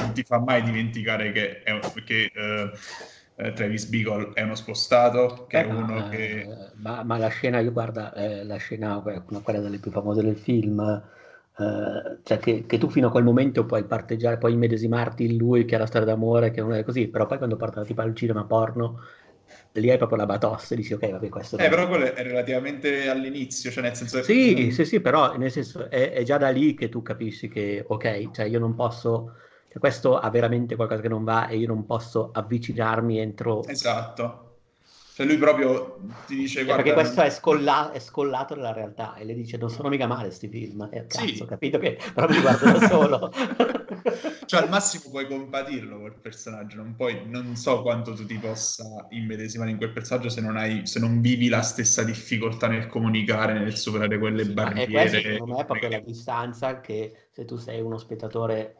[0.00, 5.58] non ti fa mai dimenticare che, è, che uh, Travis Beagle è uno spostato, che
[5.58, 6.48] eh, è uno ma, che...
[6.76, 9.02] Ma, ma, la scena, io guarda, eh, la scena,
[9.42, 10.80] quella delle più famose del film,
[11.58, 15.66] eh, cioè che, che, tu fino a quel momento puoi parteggiare, puoi immedesimarti in lui
[15.66, 18.14] che è la storia d'amore, che non è così, però poi quando partono tipo al
[18.14, 19.00] cinema porno
[19.72, 23.08] lì hai proprio la batossa e dici ok vabbè questo eh però quello è relativamente
[23.08, 24.70] all'inizio cioè nel senso sì che...
[24.70, 28.30] sì sì però nel senso è, è, già da lì che tu capisci che ok
[28.32, 29.34] cioè io non posso
[29.68, 34.45] cioè, questo ha veramente qualcosa che non va e io non posso avvicinarmi entro esatto
[35.16, 36.82] cioè lui proprio ti dice guarda...
[36.82, 40.24] Perché questo è, scolla- è, scollato dalla realtà e le dice non sono mica male
[40.24, 40.86] questi film.
[40.92, 41.40] E eh, cazzo, sì.
[41.40, 43.32] ho capito che però mi guardo da solo.
[44.44, 49.06] cioè al massimo puoi compatirlo col personaggio, non puoi, non so quanto tu ti possa
[49.08, 53.58] immedesimare in quel personaggio se non, hai, se non vivi la stessa difficoltà nel comunicare,
[53.58, 54.90] nel superare quelle sì, barriere.
[54.90, 58.76] E questo secondo me è proprio la distanza che se tu sei uno spettatore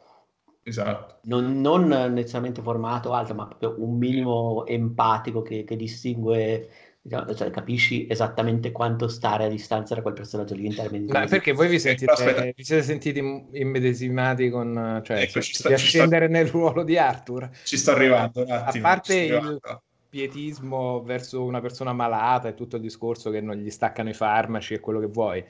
[0.68, 1.20] Esatto.
[1.26, 6.68] Non, non, necessariamente formato altro, ma proprio un minimo empatico che, che distingue,
[7.00, 11.12] diciamo, cioè capisci esattamente quanto stare a distanza da quel personaggio lì in termini di...
[11.12, 15.02] Ma perché voi vi, sentite, vi siete sentiti immedesimati con...
[15.05, 17.48] cioè, ecco, sta, di ascendere nel ruolo di Arthur?
[17.62, 18.88] Ci sto arrivando un attimo.
[18.88, 19.61] A parte il
[20.09, 24.74] pietismo verso una persona malata e tutto il discorso che non gli staccano i farmaci
[24.74, 25.44] e quello che vuoi,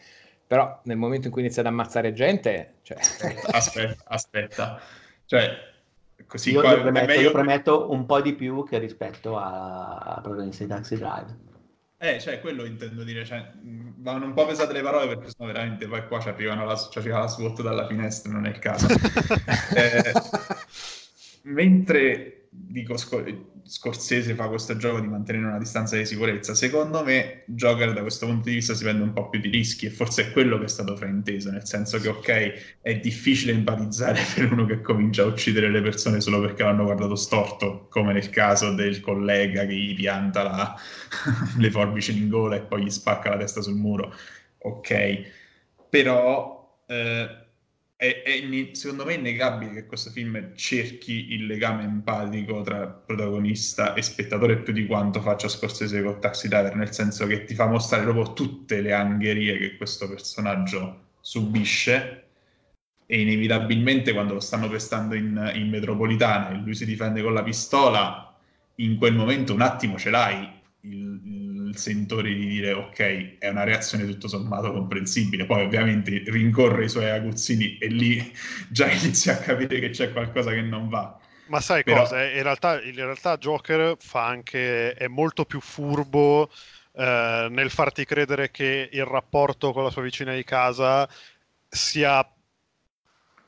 [0.46, 2.74] però nel momento in cui iniziate ad ammazzare gente...
[2.83, 2.98] Cioè...
[3.50, 4.81] aspetta, aspetta.
[5.27, 5.75] Cioè,
[6.27, 10.21] così io, qua, io, premetto, io premetto un po' di più che rispetto a, a
[10.21, 11.45] protagonista di Taxi Drive.
[11.99, 13.53] Eh, cioè, quello intendo dire, cioè,
[13.97, 16.99] vanno un po' pesate le parole perché sono veramente poi qua ci arrivano la, ci
[16.99, 18.87] arriva la SWAT dalla finestra, non è il caso.
[19.75, 20.12] eh,
[21.43, 26.55] mentre dico Scorsese fa questo gioco di mantenere una distanza di sicurezza.
[26.55, 29.87] Secondo me, Joker da questo punto di vista si prende un po' più di rischi
[29.87, 34.21] e forse è quello che è stato frainteso, nel senso che, ok, è difficile empatizzare
[34.35, 38.31] per uno che comincia a uccidere le persone solo perché l'hanno guardato storto, come nel
[38.31, 40.75] caso del collega che gli pianta la...
[41.59, 44.14] le forbici in gola e poi gli spacca la testa sul muro.
[44.59, 45.23] Ok,
[45.88, 46.55] però...
[46.87, 47.45] Eh,
[47.96, 53.94] è, è, secondo me è innegabile che questo film cerchi il legame empatico tra protagonista
[53.94, 57.66] e spettatore più di quanto faccia Scorsese con Taxi Driver, nel senso che ti fa
[57.66, 62.22] mostrare proprio tutte le angherie che questo personaggio subisce.
[63.09, 67.44] E inevitabilmente quando lo stanno pestando in, in metropolitana e lui si difende con la
[67.44, 68.37] pistola,
[68.76, 70.56] in quel momento un attimo ce l'hai
[70.87, 71.20] il,
[71.77, 76.89] il sentore di dire ok, è una reazione tutto sommato comprensibile, poi ovviamente rincorre i
[76.89, 78.33] suoi aguzzini e lì
[78.71, 81.19] già inizia a capire che c'è qualcosa che non va.
[81.49, 82.01] Ma sai Però...
[82.01, 82.25] cosa?
[82.25, 86.51] In realtà, in realtà Joker fa anche, è molto più furbo
[86.93, 91.09] eh, nel farti credere che il rapporto con la sua vicina di casa
[91.69, 92.29] sia,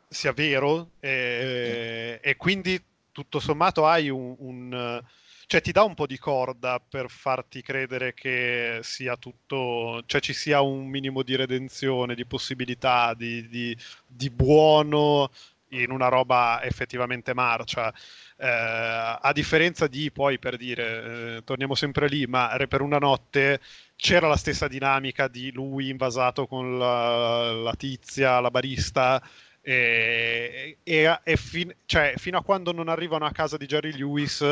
[0.07, 5.03] sia vero e, e, quindi tutto sommato hai un, un
[5.49, 10.35] cioè ti dà un po' di corda per farti credere che sia tutto, cioè ci
[10.35, 13.75] sia un minimo di redenzione, di possibilità, di, di,
[14.07, 15.31] di buono
[15.71, 17.91] in una roba effettivamente marcia.
[18.37, 23.61] Eh, a differenza di poi per dire, eh, torniamo sempre lì, ma per una notte
[23.97, 29.23] c'era la stessa dinamica di lui invasato con la, la tizia, la barista.
[29.63, 34.43] E, e, e fin, cioè, fino a quando non arrivano a casa di Jerry Lewis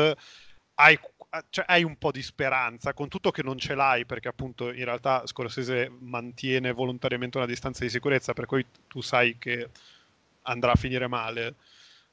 [0.79, 0.99] hai,
[1.49, 4.85] cioè, hai, un po' di speranza, con tutto che non ce l'hai, perché appunto in
[4.85, 9.69] realtà Scorsese mantiene volontariamente una distanza di sicurezza, per cui tu sai che
[10.43, 11.55] andrà a finire male.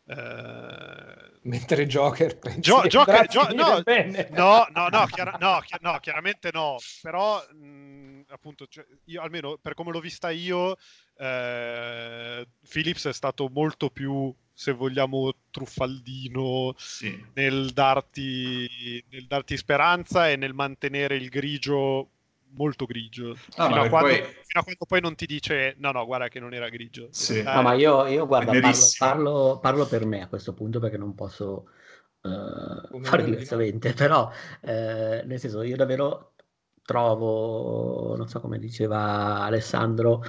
[0.07, 1.33] Eh...
[1.43, 3.83] Mentre Joker Gio- Joker, Gio- no,
[4.31, 9.59] no, no, no, chiara- no, chi- no, chiaramente no, però mh, appunto cioè, io almeno
[9.61, 10.77] per come l'ho vista io
[11.17, 17.23] eh, Phillips è stato molto più se vogliamo truffaldino sì.
[17.35, 22.11] nel, darti, nel darti speranza e nel mantenere il grigio
[22.57, 23.37] molto grigio.
[23.57, 24.17] No, fino, a quando, poi...
[24.17, 25.01] fino, a quando, poi...
[25.01, 27.09] non ti dice no, no, guarda che non era grigio.
[27.11, 27.43] Sì.
[27.43, 31.17] No, ma io, io guarda, parlo, parlo, parlo, per me a questo punto perché non
[31.17, 31.71] posso
[32.23, 36.35] uh, fare diversamente, però eh, nel senso io davvero
[36.85, 40.23] trovo, non so come diceva Alessandro,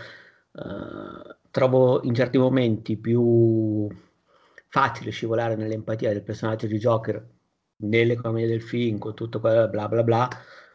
[0.52, 3.88] uh, trovo in certi momenti più
[4.76, 7.26] facile scivolare nell'empatia del personaggio di Joker
[7.78, 10.28] nell'economia del film, con tutto quello bla bla bla,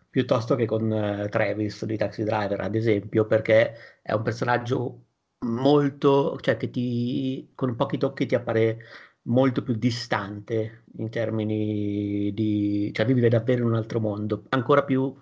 [0.09, 5.05] piuttosto che con uh, Travis di Taxi Driver, ad esempio, perché è un personaggio
[5.41, 8.79] molto, cioè che ti, con pochi tocchi ti appare
[9.25, 15.15] molto più distante in termini di, cioè vive davvero in un altro mondo, ancora più,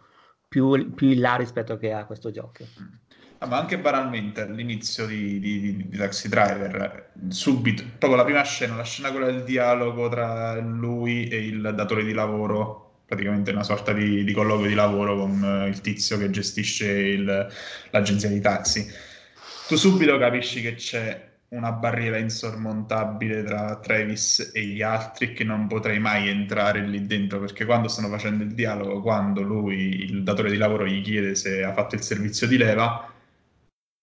[0.47, 2.65] più, più in là rispetto che a questo gioco.
[3.41, 8.75] Ah, ma anche banalmente all'inizio di, di, di, Taxi Driver, subito, proprio la prima scena,
[8.75, 13.93] la scena quella del dialogo tra lui e il datore di lavoro praticamente una sorta
[13.93, 17.49] di, di colloquio di lavoro con uh, il tizio che gestisce il,
[17.91, 18.87] l'agenzia di taxi.
[19.69, 25.67] Tu subito capisci che c'è una barriera insormontabile tra Travis e gli altri che non
[25.69, 30.51] potrei mai entrare lì dentro perché quando stanno facendo il dialogo, quando lui, il datore
[30.51, 33.11] di lavoro, gli chiede se ha fatto il servizio di leva,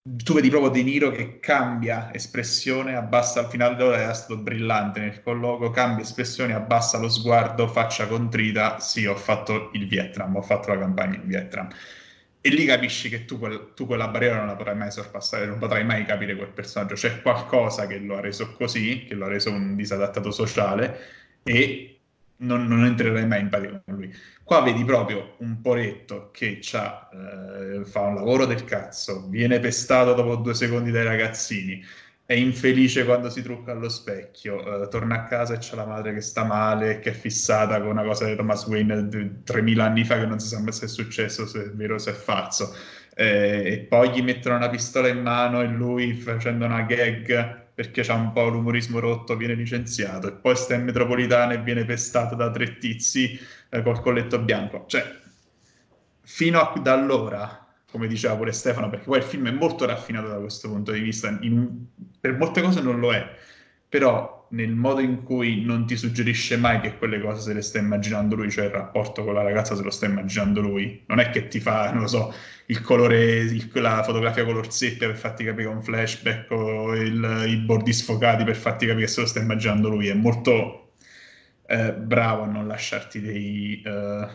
[0.08, 5.00] tu vedi proprio De Niro che cambia espressione, abbassa al finale d'ora, era stato brillante
[5.00, 10.44] nel colloquio, cambia espressione, abbassa lo sguardo, faccia contrita, sì, ho fatto il Vietnam, ho
[10.44, 11.70] fatto la campagna in Vietnam.
[12.40, 15.58] E lì capisci che tu, quel, tu quella barriera non la potrai mai sorpassare, non
[15.58, 16.94] potrai mai capire quel personaggio.
[16.94, 21.00] C'è qualcosa che lo ha reso così, che lo ha reso un disadattato sociale
[21.42, 22.00] e
[22.38, 24.14] non, non entrerai mai in empatia con lui.
[24.46, 30.36] Qua vedi proprio un poretto che eh, fa un lavoro del cazzo, viene pestato dopo
[30.36, 31.84] due secondi dai ragazzini,
[32.24, 36.14] è infelice quando si trucca allo specchio, eh, torna a casa e c'è la madre
[36.14, 40.20] che sta male, che è fissata con una cosa di Thomas Wayne 3000 anni fa
[40.20, 42.72] che non si sa mai se è successo, se è vero o se è falso.
[43.16, 48.04] Eh, e poi gli mettono una pistola in mano e lui facendo una gag perché
[48.04, 52.34] c'ha un po' l'umorismo rotto, viene licenziato, e poi sta in metropolitana e viene pestato
[52.34, 53.38] da tre tizi
[53.70, 54.86] eh, col colletto bianco.
[54.88, 55.04] Cioè,
[56.22, 60.30] fino a, da allora, come diceva pure Stefano, perché poi il film è molto raffinato
[60.30, 61.86] da questo punto di vista, in,
[62.20, 63.36] per molte cose non lo è,
[63.90, 67.80] però nel modo in cui non ti suggerisce mai che quelle cose se le sta
[67.80, 71.30] immaginando lui, cioè il rapporto con la ragazza se lo sta immaginando lui, non è
[71.30, 72.34] che ti fa, non lo so,
[72.68, 77.56] il colore, il, la fotografia color seppia per farti capire un flashback o il, i
[77.58, 80.92] bordi sfocati per farti capire che se lo sta immaginando lui, è molto
[81.68, 84.28] eh, bravo a non lasciarti dei, uh,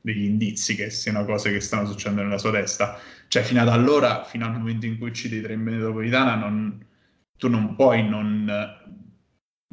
[0.00, 2.98] degli indizi che siano cose che stanno succedendo nella sua testa.
[3.28, 6.84] Cioè, fino ad allora, fino al momento in cui uccide i tre in metropolitana, non,
[7.38, 8.46] tu non puoi non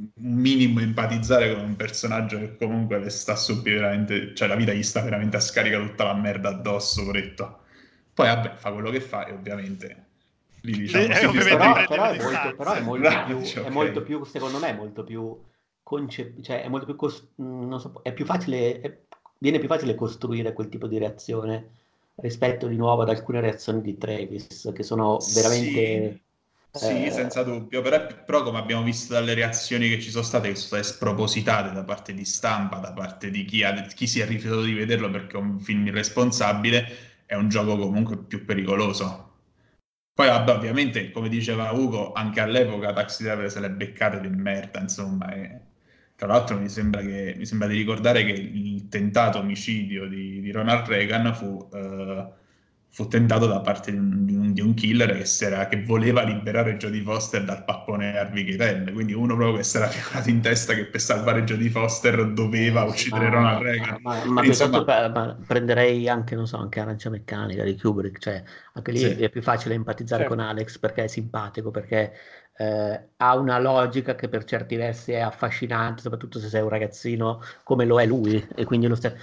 [0.01, 4.73] un minimo empatizzare con un personaggio che comunque le sta subito veramente, cioè la vita
[4.73, 7.59] gli sta veramente a scarica tutta la merda addosso, poretto.
[8.13, 10.05] Poi vabbè, fa quello che fa e ovviamente
[10.61, 13.63] lì diciamo eh, sì, però, però, è molto, però, è molto, più, okay.
[13.63, 15.39] è molto più, secondo me è molto più
[15.81, 18.97] concep- cioè è molto più cos- non so, è più facile è,
[19.39, 21.69] viene più facile costruire quel tipo di reazione
[22.15, 26.29] rispetto di nuovo ad alcune reazioni di Travis che sono veramente sì
[26.73, 27.11] sì, eh...
[27.11, 30.81] senza dubbio, però, però, come abbiamo visto dalle reazioni che ci sono state, che sono
[30.81, 34.63] state spropositate da parte di stampa, da parte di chi, ha, chi si è rifiutato
[34.63, 36.87] di vederlo perché è un film irresponsabile,
[37.25, 39.29] è un gioco comunque più pericoloso.
[40.13, 44.79] Poi vabbè, ovviamente, come diceva Ugo, anche all'epoca Taxi Driver se le beccate di merda,
[44.79, 45.33] insomma.
[45.33, 45.59] E...
[46.15, 50.51] Tra l'altro mi sembra, che, mi sembra di ricordare che il tentato omicidio di, di
[50.51, 51.67] Ronald Reagan fu...
[51.71, 52.39] Uh
[52.93, 57.01] fu tentato da parte di un, di un killer che, era, che, voleva liberare Jodie
[57.01, 60.87] Foster dal pappone Harvey Keitel, quindi uno proprio che si era figurato in testa che
[60.87, 63.97] per salvare Jodie Foster doveva uccidere ma, Ronald Reagan.
[64.01, 64.83] Ma, ma, insomma...
[64.83, 69.23] ma, prenderei anche, non so, anche Arancia Meccanica di Kubrick, cioè anche lì sì.
[69.23, 70.35] è più facile empatizzare certo.
[70.35, 72.11] con Alex perché è simpatico, perché
[72.57, 77.41] eh, ha una logica che per certi versi è affascinante, soprattutto se sei un ragazzino
[77.63, 79.15] come lo è lui, e quindi lo st-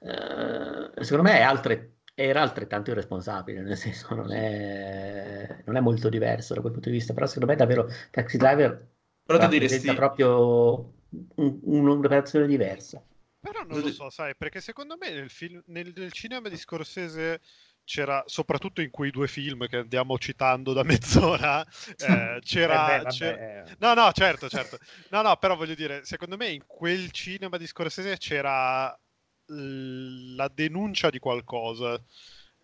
[0.00, 6.08] eh, secondo me è altre era altrettanto irresponsabile, nel senso non è, non è, molto
[6.08, 8.92] diverso da quel punto di vista, però secondo me davvero Taxi Driver
[9.24, 9.92] però tu diresti...
[9.94, 10.92] proprio
[11.36, 13.02] un, un'operazione diversa.
[13.40, 17.40] Però non lo so, sai, perché secondo me nel, film, nel, nel cinema di Scorsese
[17.84, 22.96] c'era, soprattutto in quei due film che andiamo citando da mezz'ora, eh, c'era...
[22.96, 23.64] eh beh, c'era...
[23.64, 23.76] Eh.
[23.78, 24.78] No, no, certo, certo.
[25.10, 28.98] No, no, però voglio dire, secondo me in quel cinema di Scorsese c'era
[29.46, 32.00] la denuncia di qualcosa.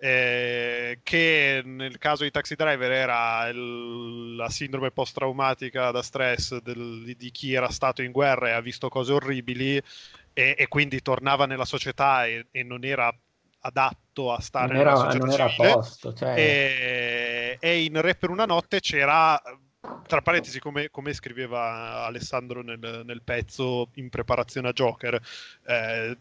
[0.02, 7.14] Eh, che nel caso di Taxi Driver era il, la sindrome post-traumatica da stress del,
[7.14, 9.76] di chi era stato in guerra e ha visto cose orribili
[10.32, 13.14] e, e quindi tornava nella società e, e, non era
[13.60, 16.34] adatto a stare non era, non era posto cioè...
[16.34, 19.38] e, e, in Re per una notte c'era
[20.06, 25.20] tra parentesi come, come scriveva Alessandro nel, nel, pezzo in preparazione a Joker
[25.66, 26.16] eh,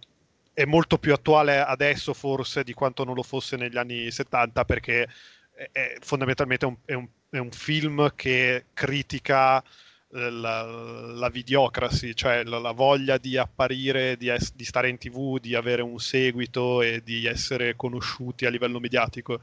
[0.60, 5.08] è molto più attuale adesso forse di quanto non lo fosse negli anni 70 perché
[5.54, 12.14] è, è fondamentalmente un, è, un, è, un, film che critica eh, la, la videocracy,
[12.14, 15.98] cioè la, la, voglia di apparire, di, es, di, stare in tv, di avere un
[16.00, 19.40] seguito e di essere conosciuti a livello mediatico,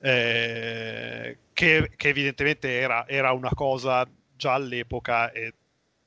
[0.00, 4.04] eh, che, che, evidentemente era, era una cosa
[4.34, 5.52] già all'epoca e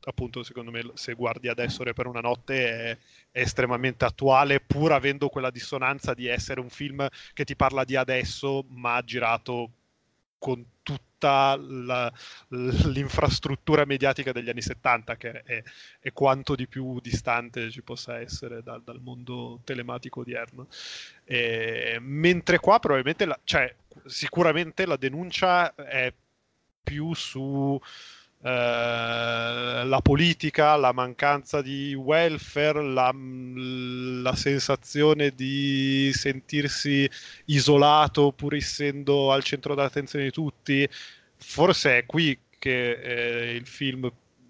[0.09, 2.97] appunto secondo me se guardi adesso Re per una notte è,
[3.31, 7.95] è, estremamente attuale pur avendo quella dissonanza di essere un film che ti parla di
[7.95, 9.71] adesso ma girato
[10.39, 12.11] con tutta la,
[12.47, 15.63] l'infrastruttura mediatica degli anni 70 che è,
[15.99, 20.67] è, quanto di più distante ci possa essere dal, dal mondo telematico odierno.
[21.25, 26.11] E, mentre qua probabilmente la, cioè, sicuramente la denuncia è
[26.81, 27.79] più su
[28.41, 37.09] eh, la politica, la mancanza di welfare, la, la, sensazione di sentirsi
[37.45, 40.87] isolato pur essendo al centro dell'attenzione di tutti,
[41.35, 44.09] forse è qui che eh, il film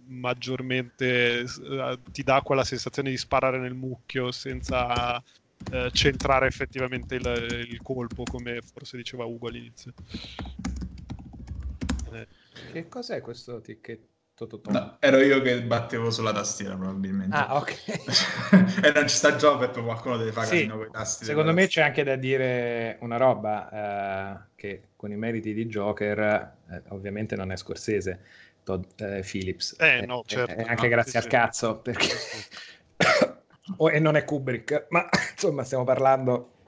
[0.09, 5.21] maggiormente eh, ti dà quella sensazione di sparare nel mucchio senza
[5.71, 9.93] eh, centrare effettivamente il, il colpo, come forse diceva Ugo all'inizio.
[12.71, 14.07] Che cos'è questo ticchetto?
[14.69, 17.35] No, ero io che battevo sulla tastiera probabilmente.
[17.35, 18.81] Ah, ok.
[18.85, 21.25] e non ci sta Giove, qualcuno deve fare sì, con i tasti.
[21.25, 26.19] Secondo me c'è anche da dire una roba eh, che con i meriti di Joker
[26.69, 28.21] eh, ovviamente non è Scorsese,
[28.63, 29.75] Todd eh, Phillips.
[29.77, 30.53] Eh, no, certo.
[30.65, 31.29] anche no, grazie sì, al sì.
[31.29, 32.07] cazzo, perché...
[33.75, 36.58] oh, e non è Kubrick, ma insomma stiamo parlando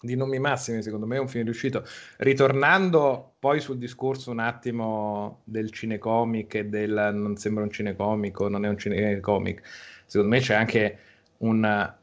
[0.00, 1.84] di nomi massimi, secondo me è un film riuscito.
[2.18, 8.64] Ritornando poi sul discorso un attimo del cinecomic e del non sembra un cinecomico, non
[8.64, 9.62] è un cinecomic,
[10.06, 10.98] secondo me c'è anche
[11.38, 11.98] una,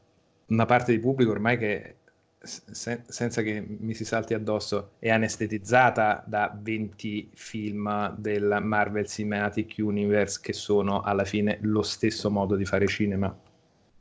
[0.48, 1.96] una parte di pubblico ormai che
[2.44, 9.76] se, senza che mi si salti addosso è anestetizzata da 20 film del Marvel Cinematic
[9.78, 13.34] Universe che sono alla fine lo stesso modo di fare cinema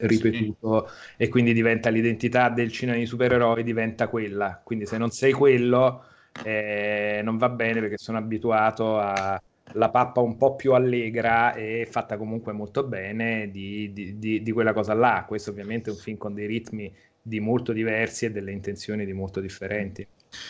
[0.07, 1.15] ripetuto sì.
[1.17, 4.61] e quindi diventa l'identità del cinema di supereroi diventa quella.
[4.63, 6.05] Quindi se non sei quello
[6.45, 12.17] eh, non va bene perché sono abituato alla pappa un po' più allegra e fatta
[12.17, 15.25] comunque molto bene di, di, di, di quella cosa là.
[15.27, 19.13] Questo ovviamente è un film con dei ritmi di molto diversi e delle intenzioni di
[19.13, 20.07] molto differenti.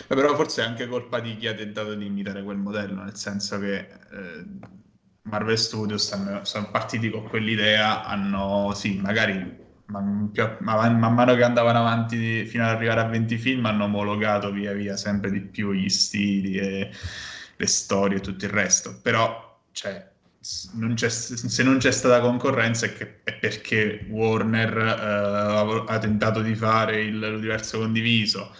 [0.07, 3.59] Però forse è anche colpa di chi ha tentato di imitare quel modello nel senso
[3.59, 4.45] che eh,
[5.23, 11.35] Marvel Studios stanno, sono partiti con quell'idea, hanno sì, magari man, più, man, man, mano
[11.35, 15.41] che andavano avanti fino ad arrivare a 20 film, hanno omologato via via sempre di
[15.41, 16.91] più gli stili e
[17.57, 18.99] le storie e tutto il resto.
[19.01, 20.11] Però, cioè,
[20.75, 26.57] non se non c'è stata concorrenza è, che, è perché Warner uh, ha tentato di
[26.57, 28.53] fare il, l'universo condiviso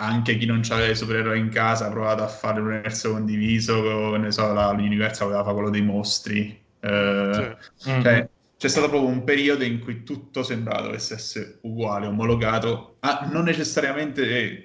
[0.00, 4.30] anche chi non aveva i supereroi in casa ha provato a fare l'universo condiviso, ne
[4.30, 6.60] so, la, l'universo aveva fatto quello dei mostri.
[6.80, 7.90] Eh, sì.
[7.90, 8.02] mm-hmm.
[8.02, 13.28] cioè, c'è stato proprio un periodo in cui tutto sembrava dovesse essere uguale, omologato, a,
[13.30, 14.64] non necessariamente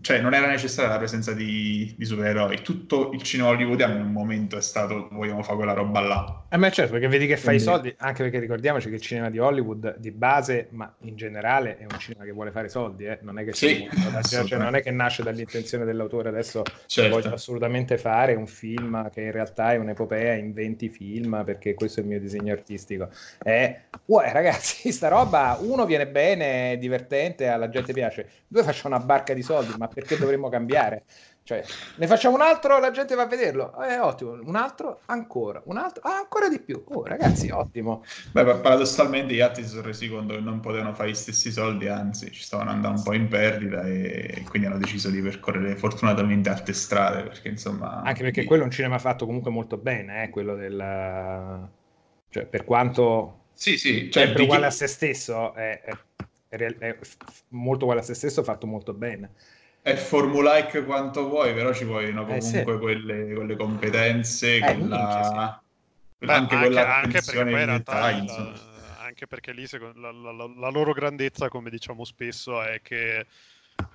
[0.00, 2.62] cioè, non era necessaria la presenza di, di, supereroi.
[2.62, 6.44] Tutto il cinema hollywoodiano in un momento è stato vogliamo fare quella roba là.
[6.48, 9.30] Eh, ma certo, perché vedi che fai i soldi, anche perché ricordiamoci che il cinema
[9.30, 13.18] di Hollywood di base, ma in generale è un cinema che vuole fare soldi, eh?
[13.22, 17.14] non, è che sì, da, cioè, non è che nasce dall'intenzione dell'autore adesso certo.
[17.14, 22.00] voglio assolutamente fare un film che in realtà è un'epopea in 20 film perché questo
[22.00, 23.10] è il mio disegno artistico.
[23.42, 28.86] È, uè, ragazzi, sta roba, uno viene bene, è divertente, alla gente piace, due faccio
[28.86, 31.04] una barca di soldi, ma perché dovremmo cambiare?
[31.50, 31.64] Cioè,
[31.96, 33.76] ne facciamo un altro, la gente va a vederlo.
[33.76, 34.38] È eh, ottimo.
[34.40, 35.60] Un altro, ancora.
[35.64, 36.80] Un altro, ah, ancora di più.
[36.86, 38.04] Oh, ragazzi, ottimo.
[38.30, 41.88] Beh, paradossalmente gli altri si sono resi conto che non potevano fare gli stessi soldi,
[41.88, 46.48] anzi, ci stavano andando un po' in perdita e quindi hanno deciso di percorrere fortunatamente
[46.48, 48.02] altre strade, perché insomma...
[48.02, 51.68] Anche perché quello è un cinema fatto comunque molto bene, eh, quello del...
[52.28, 53.46] Cioè, per quanto...
[53.54, 54.08] Sì, sì.
[54.08, 55.82] Cioè, sempre uguale a se stesso, è,
[56.48, 56.98] è, è
[57.48, 59.32] molto uguale a se stesso, fatto molto bene
[59.82, 62.78] è formulaic quanto vuoi, però ci vogliono comunque eh, sì.
[62.78, 65.62] quelle, quelle, competenze, eh, quella...
[66.18, 68.60] Beh, anche, anche, quella anche perché poi in realtà il,
[68.98, 73.26] anche perché lì la, la, la, la, loro grandezza, come diciamo spesso, è che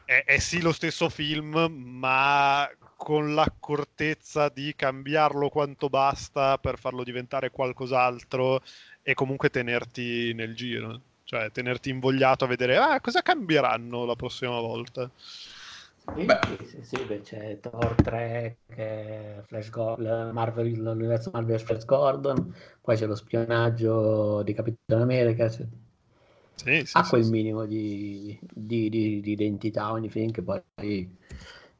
[0.05, 7.03] è, è sì lo stesso film, ma con l'accortezza di cambiarlo quanto basta per farlo
[7.03, 8.61] diventare qualcos'altro
[9.03, 14.59] e comunque tenerti nel giro, cioè tenerti invogliato a vedere ah, cosa cambieranno la prossima
[14.59, 15.09] volta.
[16.13, 22.53] Sì, sì, sì, beh, c'è Thor 3, che Flash Gordon, Marvel, l'universo Marvel Flash Gordon,
[22.81, 25.49] poi c'è lo spionaggio di Capitano America.
[25.49, 25.65] Cioè...
[26.55, 31.17] Sì, sì, ha quel minimo di, di, di, di, identità ogni film che poi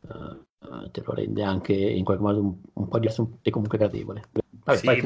[0.01, 4.23] uh, te lo rende anche in qualche modo un, un po' diverso e comunque gradevole.
[4.65, 5.01] Vabbè,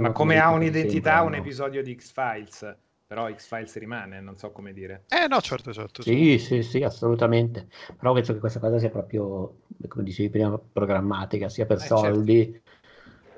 [0.00, 2.76] ma come ha un'identità un episodio di X-Files
[3.06, 5.04] però X-Files rimane, non so come dire.
[5.08, 6.02] Eh no, certo, certo.
[6.02, 7.68] Sì, sì, sì, assolutamente.
[7.96, 11.96] Però penso che questa cosa sia proprio, come dicevi prima, programmatica, sia per eh, certo.
[11.98, 12.62] soldi,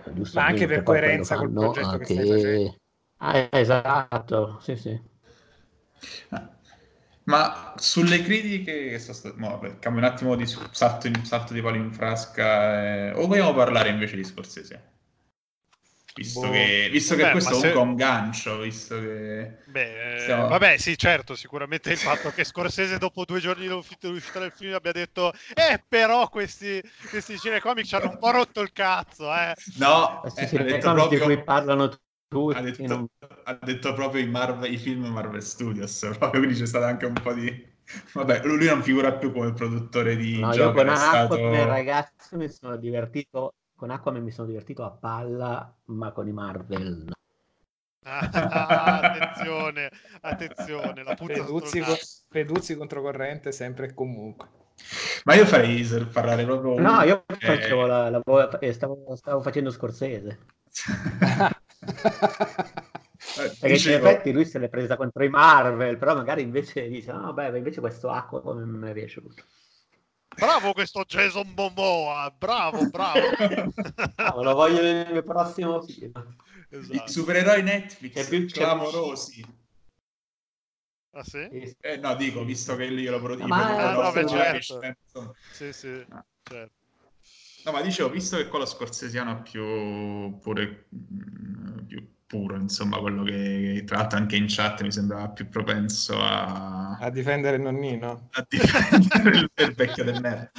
[0.03, 0.31] certo.
[0.35, 2.77] ma anche per coerenza col progetto che, che stai facendo.
[3.19, 5.01] Ah, esatto, sì, sì.
[7.25, 9.35] Ma sulle critiche che sono state...
[9.37, 13.11] No, cambio un attimo di salto, salto di palo in frasca.
[13.11, 13.13] Eh...
[13.13, 14.97] O vogliamo parlare invece di Scorsese?
[16.19, 16.51] Visto boh.
[16.51, 17.69] che, visto che questo è se...
[17.69, 19.59] un gancio, visto che...
[19.67, 20.49] Beh, eh, Stiamo...
[20.49, 24.91] vabbè, sì, certo, sicuramente il fatto che Scorsese dopo due giorni dall'uscita del film abbia
[24.91, 29.55] detto eh, però questi, questi cinecomic ci hanno un po' rotto il cazzo, eh.
[29.77, 31.19] No, eh, cinecomic proprio...
[31.19, 31.89] di cui parlano
[32.27, 32.59] tutti.
[32.59, 33.07] Ha detto, non...
[33.45, 37.15] ha detto proprio i, Marvel, i film Marvel Studios, proprio, quindi c'è stato anche un
[37.15, 37.77] po' di...
[38.13, 41.37] Vabbè, lui non figura più come produttore di no, io con stato...
[41.37, 46.33] come ragazzo mi sono divertito con Aquaman mi sono divertito a palla, ma con i
[46.33, 47.13] Marvel
[48.03, 48.21] Ah,
[49.13, 49.91] attenzione,
[50.23, 51.97] attenzione, la Peduzzi, co-
[52.29, 54.49] Peduzzi controcorrente sempre e comunque.
[55.25, 56.81] Ma io farei parlare proprio...
[56.81, 57.35] No, io eh...
[57.37, 58.23] facevo la, la,
[58.61, 60.39] eh, stavo, stavo facendo Scorsese.
[63.39, 64.09] Perché Dicevo...
[64.09, 67.57] in effetti lui se l'è presa contro i Marvel, però magari invece dice, no, beh,
[67.57, 69.45] invece questo acqua come mi è piaciuto.
[70.39, 73.21] Bravo questo Jason Momoa, bravo, bravo.
[74.17, 76.13] no, lo voglio nel mio prossimo film.
[76.71, 77.11] Esatto.
[77.11, 79.45] I supereroi Netflix è più clamorosi.
[81.13, 81.75] Ah sì?
[81.81, 83.49] Eh, no, dico, visto che lì lo produco.
[83.49, 84.81] Ma no, no, certo.
[85.51, 86.25] Sì, sì, no.
[86.45, 86.77] certo.
[87.65, 90.87] No, ma dicevo, visto che quello scorsesiano più pure
[91.87, 96.99] più puro, insomma, quello che tra l'altro anche in chat mi sembrava più propenso a...
[96.99, 98.29] A difendere nonnino.
[98.33, 100.51] A difendere il, il vecchio del nerd.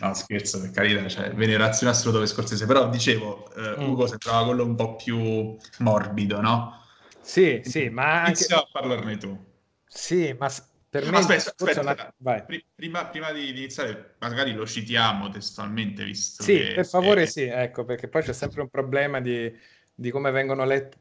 [0.00, 3.88] no, scherzo, per carità, cioè, venerazione assoluta per Scorsese, però dicevo, eh, mm.
[3.88, 6.80] Ugo sembrava quello un po' più morbido, no?
[7.20, 8.30] Sì, sì, ma anche...
[8.30, 9.36] Inizia a parlarne tu.
[9.84, 10.48] Sì, ma
[10.88, 11.18] per me...
[11.18, 12.46] Aspetta, aspetta, una...
[12.76, 17.26] prima, prima, di iniziare, magari lo citiamo testualmente, visto Sì, che, per favore eh...
[17.26, 20.98] sì, ecco, perché poi c'è sempre un problema di di come vengono lette,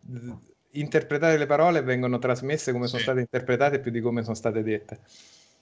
[0.71, 2.91] interpretate le parole vengono trasmesse come sì.
[2.91, 4.99] sono state interpretate più di come sono state dette.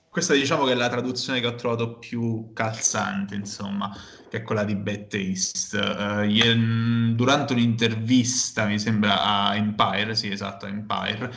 [0.10, 3.96] Questa diciamo che è la traduzione che ho trovato più calzante, insomma,
[4.28, 5.78] che è quella di Bad Taste.
[5.78, 11.32] Uh, durante un'intervista, mi sembra, a Empire, sì esatto, a Empire,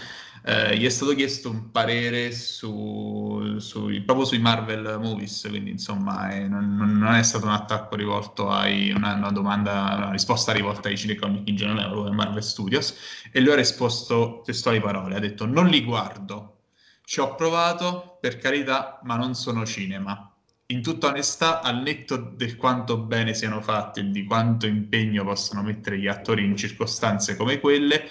[0.45, 6.31] eh, gli è stato chiesto un parere su, su, proprio sui Marvel Movies, quindi insomma
[6.31, 10.89] è, non, non, è stato un attacco rivolto a una, una, domanda, una risposta rivolta
[10.89, 12.95] ai cinecomic in generale, proprio ai Marvel Studios,
[13.31, 16.63] e lui ha risposto testuali parole, ha detto non li guardo,
[17.05, 20.29] ci ho provato, per carità, ma non sono cinema.
[20.67, 25.63] In tutta onestà, al netto del quanto bene siano fatti e di quanto impegno possono
[25.63, 28.09] mettere gli attori in circostanze come quelle,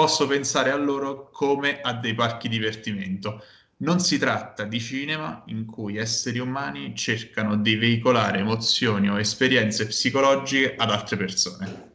[0.00, 3.44] posso pensare a loro come a dei parchi divertimento.
[3.82, 9.86] non si tratta di cinema in cui esseri umani cercano di veicolare emozioni o esperienze
[9.86, 11.92] psicologiche ad altre persone.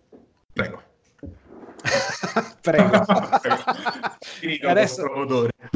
[0.54, 0.85] Prego.
[2.62, 3.06] Prego.
[4.42, 4.68] Prego.
[4.70, 5.04] Adesso...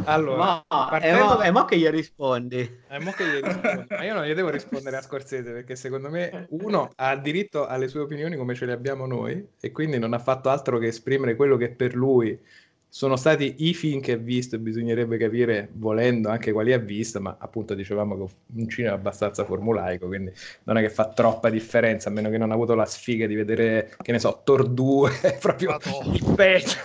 [0.06, 2.82] Allora, ma è, mo, è mo che gli rispondi.
[2.88, 3.86] È mo che gli rispondi.
[3.90, 7.88] Ma io non gli devo rispondere a Scorsese perché secondo me uno ha diritto alle
[7.88, 11.36] sue opinioni come ce le abbiamo noi e quindi non ha fatto altro che esprimere
[11.36, 12.40] quello che per lui
[12.92, 17.22] sono stati i film che ha visto e bisognerebbe capire volendo anche quali ha visto,
[17.22, 20.32] ma appunto dicevamo che un cinema abbastanza formulaico, quindi
[20.64, 23.36] non è che fa troppa differenza, a meno che non ha avuto la sfiga di
[23.36, 26.14] vedere, che ne so, Thor 2, proprio Madonna.
[26.16, 26.78] il peggio.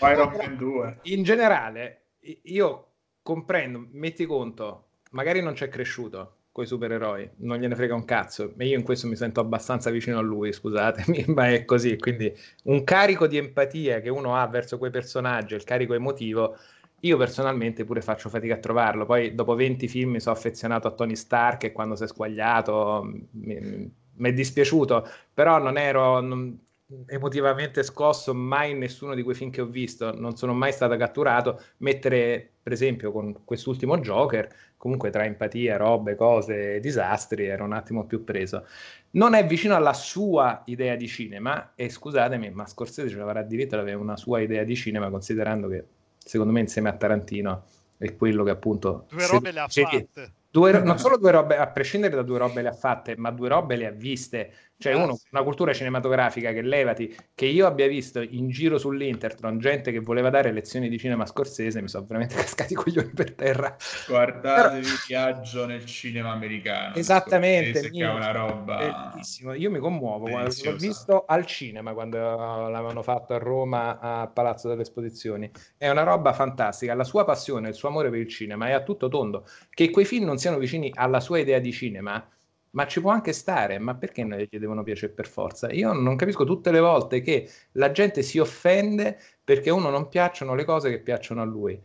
[0.00, 0.98] Iron Man 2.
[1.02, 2.06] In generale,
[2.42, 2.86] io
[3.22, 8.52] comprendo, metti conto, magari non c'è cresciuto, con i supereroi, non gliene frega un cazzo,
[8.58, 12.32] e io in questo mi sento abbastanza vicino a lui, scusatemi, ma è così, quindi
[12.64, 16.56] un carico di empatia che uno ha verso quei personaggi, il carico emotivo,
[17.00, 20.92] io personalmente pure faccio fatica a trovarlo, poi dopo 20 film mi sono affezionato a
[20.92, 26.20] Tony Stark e quando si è squagliato mi, mi è dispiaciuto, però non ero...
[26.20, 26.58] Non,
[27.06, 30.96] emotivamente scosso mai in nessuno di quei film che ho visto, non sono mai stato
[30.96, 31.60] catturato.
[31.78, 38.04] Mettere, per esempio, con quest'ultimo Joker, comunque tra empatia, robe, cose, disastri, ero un attimo
[38.04, 38.66] più preso.
[39.12, 43.74] Non è vicino alla sua idea di cinema, e scusatemi, ma Scorsese ce l'avrà diritto
[43.74, 45.84] ad avere una sua idea di cinema, considerando che
[46.18, 47.64] secondo me insieme a Tarantino
[47.96, 49.06] è quello che appunto...
[49.10, 50.32] Due robe le ha fatte.
[50.50, 53.48] Due, non solo due robe, a prescindere da due robe le ha fatte, ma due
[53.48, 54.52] robe le ha viste
[54.82, 59.92] cioè, uno, una cultura cinematografica che levati, che io abbia visto in giro sull'Intertron gente
[59.92, 63.76] che voleva dare lezioni di cinema scorsese, mi sono veramente cascati i coglioni per terra.
[64.08, 64.94] Guardatevi Però...
[65.06, 66.96] Viaggio nel cinema americano.
[66.96, 67.90] Esattamente.
[67.90, 69.10] Che è una roba...
[69.12, 69.54] Bellissimo.
[69.54, 70.28] Io mi commuovo.
[70.28, 75.48] Quando l'ho visto al cinema, quando l'avevano fatto a Roma a Palazzo delle Esposizioni.
[75.76, 76.94] È una roba fantastica.
[76.94, 79.46] La sua passione, il suo amore per il cinema è a tutto tondo.
[79.70, 82.26] Che quei film non siano vicini alla sua idea di cinema
[82.72, 85.70] ma ci può anche stare, ma perché non gli devono piacere per forza?
[85.70, 90.08] Io non capisco tutte le volte che la gente si offende perché a uno non
[90.08, 91.80] piacciono le cose che piacciono a lui.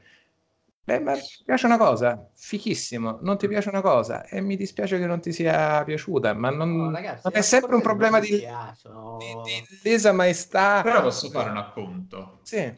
[0.88, 5.06] Beh, ma piace una cosa, fichissimo, non ti piace una cosa e mi dispiace che
[5.06, 8.40] non ti sia piaciuta, ma non, no, ragazzi, non è sempre un problema di, di,
[8.40, 10.82] di lesa maestà.
[10.84, 12.40] Però posso fare un appunto.
[12.44, 12.74] Sì.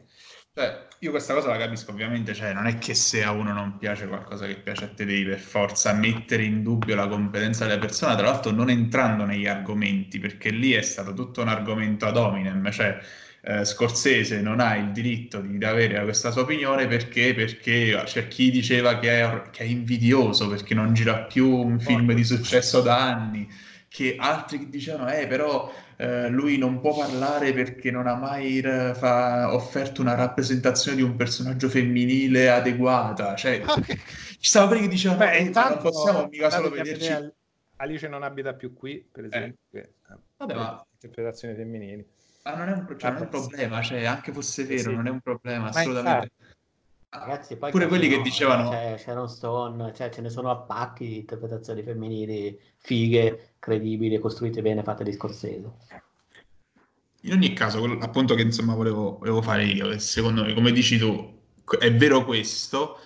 [0.56, 3.78] Cioè, io questa cosa la capisco ovviamente, cioè non è che se a uno non
[3.78, 7.80] piace qualcosa che piace a te devi per forza mettere in dubbio la competenza della
[7.80, 12.18] persona, tra l'altro non entrando negli argomenti, perché lì è stato tutto un argomento ad
[12.18, 13.00] hominem, cioè
[13.42, 18.52] eh, Scorsese non ha il diritto di, avere questa sua opinione perché, perché c'è chi
[18.52, 22.98] diceva che è, che è invidioso perché non gira più un film di successo da
[22.98, 23.48] anni,
[23.90, 28.96] che altri dicevano eh però eh, lui non può parlare perché non ha mai r-
[28.96, 33.36] fa- offerto una rappresentazione di un personaggio femminile adeguata.
[33.36, 33.62] Cioè,
[34.40, 37.34] ci stava quelli che dicevano: Beh, intanto, non possiamo mica solo vederci.
[37.76, 39.28] Alice non abita più qui, per eh.
[39.28, 39.90] esempio, eh.
[40.38, 40.86] vabbè, ma...
[40.94, 42.06] interpretazioni femminili.
[42.44, 44.96] Ma non è un, cioè, non è un problema, cioè, anche fosse vero, sì.
[44.96, 46.32] non è un problema, ma assolutamente.
[47.12, 50.58] Ragazzi, poi pure quelli no, che dicevano c'è Sharon Stone, cioè ce ne sono a
[50.58, 55.72] pacchi di interpretazioni femminili fighe, credibili, costruite bene, fatte di Scorsese.
[57.22, 61.40] In ogni caso, appunto che insomma volevo, volevo fare io, secondo me, come dici tu,
[61.80, 63.00] è vero questo,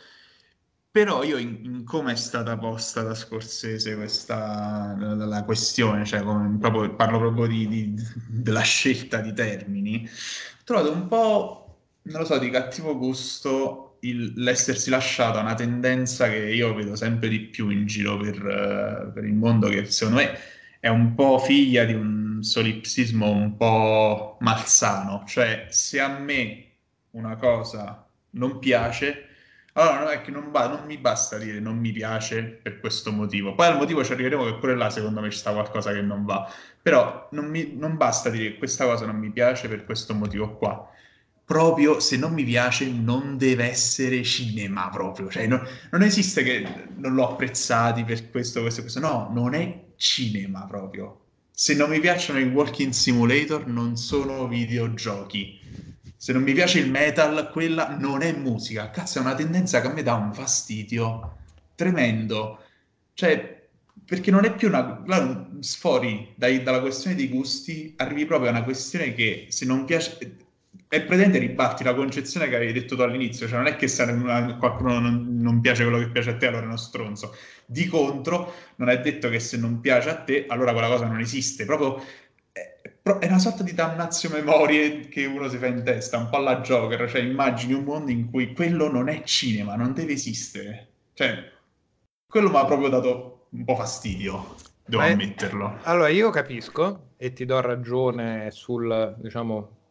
[0.92, 6.24] però io in, in come è stata posta da Scorsese questa la, la questione, cioè
[6.24, 7.96] come, proprio, parlo proprio di, di,
[8.28, 14.34] della scelta di termini, ho trovato un po', non lo so, di cattivo gusto il,
[14.36, 19.24] l'essersi lasciata una tendenza che io vedo sempre di più in giro per, uh, per,
[19.26, 20.38] il mondo, che secondo me
[20.80, 25.24] è un po' figlia di un solipsismo un po' malsano.
[25.26, 26.66] Cioè, se a me
[27.12, 29.28] una cosa non piace,
[29.74, 33.12] allora non è che non, ba- non mi basta dire non mi piace per questo
[33.12, 33.56] motivo.
[33.56, 36.26] Poi al motivo ci arriveremo che pure là secondo me ci sta qualcosa che non
[36.26, 36.52] va.
[36.82, 40.93] Però non, mi, non basta dire questa cosa non mi piace per questo motivo qua
[41.46, 46.66] proprio se non mi piace non deve essere cinema proprio, cioè non, non esiste che
[46.96, 51.20] non l'ho apprezzati per questo, questo, questo, no, non è cinema proprio.
[51.52, 55.60] Se non mi piacciono i walking simulator non sono videogiochi.
[56.16, 58.90] Se non mi piace il metal, quella non è musica.
[58.90, 61.38] Cazzo, è una tendenza che a me dà un fastidio
[61.76, 62.60] tremendo.
[63.14, 63.68] Cioè,
[64.06, 65.04] perché non è più una...
[65.06, 69.86] Là, sfori dai, dalla questione dei gusti, arrivi proprio a una questione che se non
[69.86, 70.18] piace
[70.94, 74.04] è presente ribatti la concezione che avevi detto tu all'inizio, cioè non è che se
[74.04, 77.36] una, qualcuno non, non, piace quello che piace a te, allora è uno stronzo.
[77.66, 81.20] Di contro, non è detto che se non piace a te, allora quella cosa non
[81.20, 81.66] esiste.
[81.66, 82.00] Proprio
[82.52, 82.78] è,
[83.20, 86.62] è una sorta di damnazio memorie che uno si fa in testa, un po' alla
[86.62, 90.90] Joker, cioè immagini un mondo in cui quello non è cinema, non deve esistere.
[91.14, 91.52] Cioè,
[92.28, 95.80] quello mi ha proprio dato un po' fastidio, devo Beh, ammetterlo.
[95.86, 99.82] Allora, io capisco e ti do ragione sul, diciamo,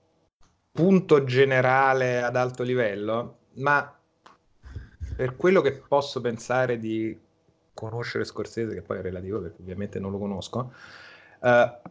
[0.72, 3.94] punto generale ad alto livello, ma
[5.14, 7.18] per quello che posso pensare di
[7.74, 10.72] conoscere Scorsese, che poi è relativo perché ovviamente non lo conosco,
[11.40, 11.90] uh,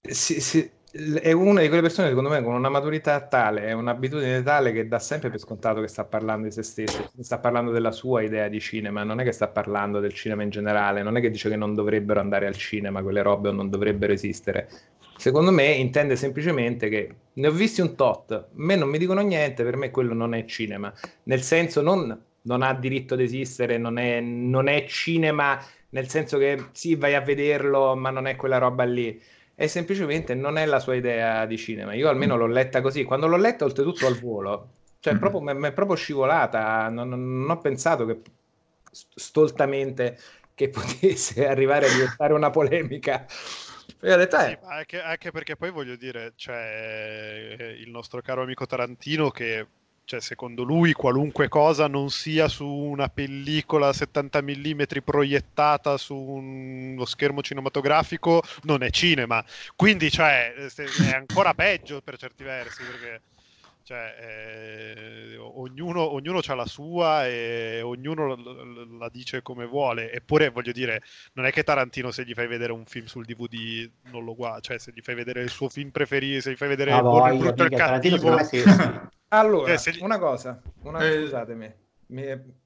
[0.00, 4.42] si, si, è una di quelle persone, secondo me, con una maturità tale, è un'abitudine
[4.42, 7.92] tale che dà sempre per scontato che sta parlando di se stesso, sta parlando della
[7.92, 11.20] sua idea di cinema, non è che sta parlando del cinema in generale, non è
[11.20, 14.68] che dice che non dovrebbero andare al cinema quelle robe o non dovrebbero esistere.
[15.20, 19.20] Secondo me intende semplicemente che ne ho visti un tot, a me non mi dicono
[19.20, 20.90] niente, per me quello non è cinema,
[21.24, 26.38] nel senso non, non ha diritto ad esistere, non è, non è cinema nel senso
[26.38, 29.20] che sì, vai a vederlo, ma non è quella roba lì
[29.54, 31.92] e semplicemente non è la sua idea di cinema.
[31.92, 33.04] Io almeno l'ho letta così.
[33.04, 35.20] Quando l'ho letta, oltretutto al volo, cioè mm-hmm.
[35.20, 36.88] proprio, mi è proprio scivolata.
[36.88, 38.20] Non, non, ho pensato che
[38.90, 40.16] stoltamente
[40.54, 43.26] che potesse arrivare a diventare una polemica.
[43.98, 44.48] Detto, eh.
[44.48, 49.66] sì, anche, anche, perché poi voglio dire, c'è il nostro caro amico Tarantino che
[50.10, 57.04] cioè, secondo lui qualunque cosa non sia su una pellicola 70 mm proiettata su uno
[57.04, 59.44] schermo cinematografico non è cinema.
[59.76, 63.20] Quindi cioè, è ancora peggio per certi versi perché
[63.90, 68.36] cioè, eh, ognuno, ognuno ha la sua e ognuno la,
[69.00, 70.12] la, dice come vuole.
[70.12, 73.90] Eppure, voglio dire, non è che Tarantino, se gli fai vedere un film sul DVD,
[74.12, 74.60] non lo guarda.
[74.60, 77.32] Cioè, se gli fai vedere il suo film preferito, se gli fai vedere ah, il,
[77.32, 78.36] il brutto e il cattivo.
[79.32, 81.22] Allora, eh, una cosa, una, eh...
[81.22, 81.74] scusatemi,
[82.06, 82.24] mi,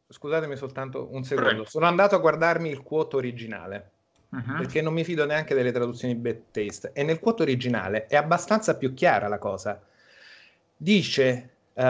[0.08, 1.48] scusatemi soltanto un secondo.
[1.50, 1.64] Prego.
[1.66, 3.90] Sono andato a guardarmi il quote originale.
[4.28, 4.58] Uh-huh.
[4.58, 6.92] Perché non mi fido neanche delle traduzioni bad taste.
[6.92, 9.80] E nel quote originale è abbastanza più chiara la cosa.
[10.76, 11.82] Dice: uh,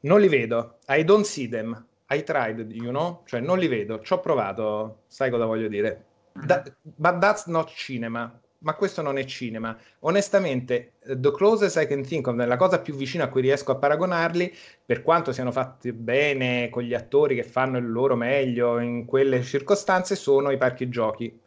[0.00, 0.78] Non li vedo.
[0.88, 1.86] I don't see them.
[2.10, 3.22] I tried, you know?
[3.26, 4.00] Cioè, non li vedo.
[4.00, 5.02] Ci ho provato.
[5.06, 6.04] Sai cosa voglio dire?
[6.32, 9.76] Da- but that's not cinema ma questo non è cinema.
[10.00, 13.76] Onestamente, The Closest I Can Think of, la cosa più vicina a cui riesco a
[13.76, 14.52] paragonarli,
[14.84, 19.42] per quanto siano fatti bene con gli attori che fanno il loro meglio in quelle
[19.42, 21.38] circostanze, sono i parchi giochi.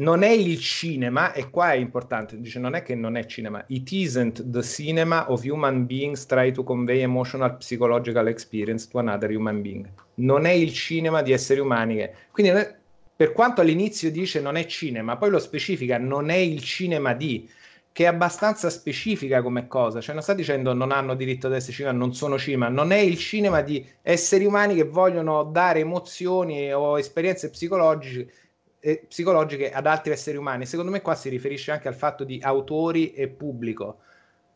[0.00, 3.62] Non è il cinema, e qua è importante, dice non è che non è cinema,
[3.66, 9.30] it isn't the cinema of human beings try to convey emotional psychological experience to another
[9.30, 9.86] human being.
[10.14, 12.14] Non è il cinema di esseri umani che...
[12.30, 12.52] Quindi
[13.14, 17.46] per quanto all'inizio dice non è cinema, poi lo specifica non è il cinema di,
[17.92, 21.74] che è abbastanza specifica come cosa, cioè non sta dicendo non hanno diritto ad essere
[21.74, 26.72] cinema, non sono cinema, non è il cinema di esseri umani che vogliono dare emozioni
[26.72, 28.32] o esperienze psicologiche,
[28.82, 30.66] eh, psicologiche ad altri esseri umani.
[30.66, 34.00] Secondo me qua si riferisce anche al fatto di autori e pubblico.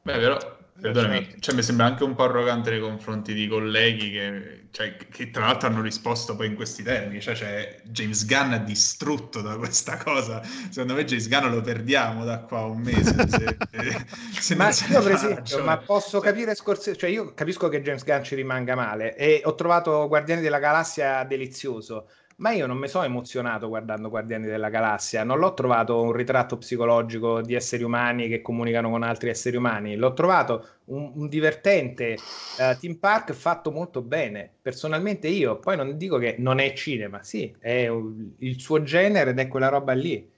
[0.03, 0.39] Beh, però
[0.81, 1.41] Perdonami, certo.
[1.41, 5.47] cioè, mi sembra anche un po' arrogante nei confronti di colleghi che, cioè, che, tra
[5.47, 9.97] l'altro hanno risposto poi in questi termini, cioè, cioè James Gunn è distrutto da questa
[9.97, 13.15] cosa, secondo me James Gunn lo perdiamo da qua a un mese.
[13.27, 14.07] Se,
[14.39, 18.23] se ma io per esempio, ma posso capire Scorsese, cioè io capisco che James Gunn
[18.23, 23.05] ci rimanga male e ho trovato Guardiani della Galassia delizioso, ma io non mi sono
[23.05, 28.43] emozionato guardando Guardiani della Galassia, non l'ho trovato un ritratto psicologico di esseri umani che
[28.43, 32.17] comunicano con altri esseri umani, l'ho trovato un, un divertente
[32.59, 34.53] uh, theme park fatto molto bene.
[34.61, 39.31] Personalmente io, poi non dico che non è cinema, sì, è un, il suo genere
[39.31, 40.31] ed è quella roba lì.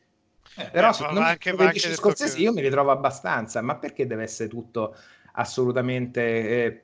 [0.56, 2.42] Eh, Però eh, non anche, come dici scozzesi che...
[2.42, 4.96] io mi ritrovo abbastanza, ma perché deve essere tutto
[5.32, 6.82] assolutamente eh,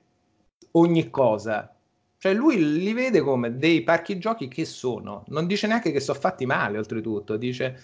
[0.73, 1.74] ogni cosa?
[2.25, 6.19] Cioè lui li vede come dei parchi giochi che sono, non dice neanche che sono
[6.19, 7.79] fatti male oltretutto, dice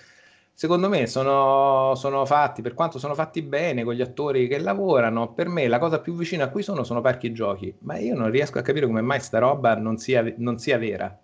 [0.54, 5.34] secondo me sono, sono, fatti, per quanto sono fatti bene con gli attori che lavorano,
[5.34, 8.30] per me la cosa più vicina a cui sono sono parchi giochi, ma io non
[8.30, 11.14] riesco a capire come mai sta roba non sia, non sia vera.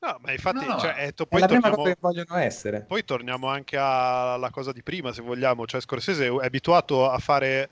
[0.00, 2.42] No, ma infatti no, cioè, è, to- poi è la torniamo, prima cosa che vogliono
[2.42, 2.80] essere.
[2.88, 7.70] Poi torniamo anche alla cosa di prima, se vogliamo, cioè Scorsese è abituato a fare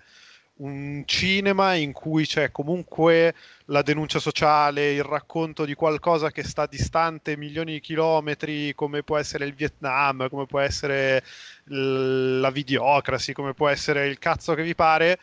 [0.57, 3.35] un cinema in cui c'è comunque
[3.67, 9.17] la denuncia sociale, il racconto di qualcosa che sta distante milioni di chilometri, come può
[9.17, 11.25] essere il Vietnam, come può essere
[11.65, 15.19] la videocracy, come può essere il cazzo che vi pare.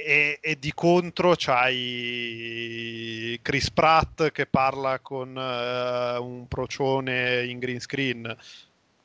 [0.00, 7.80] E, e di contro c'hai Chris Pratt che parla con uh, un procione in green
[7.80, 8.36] screen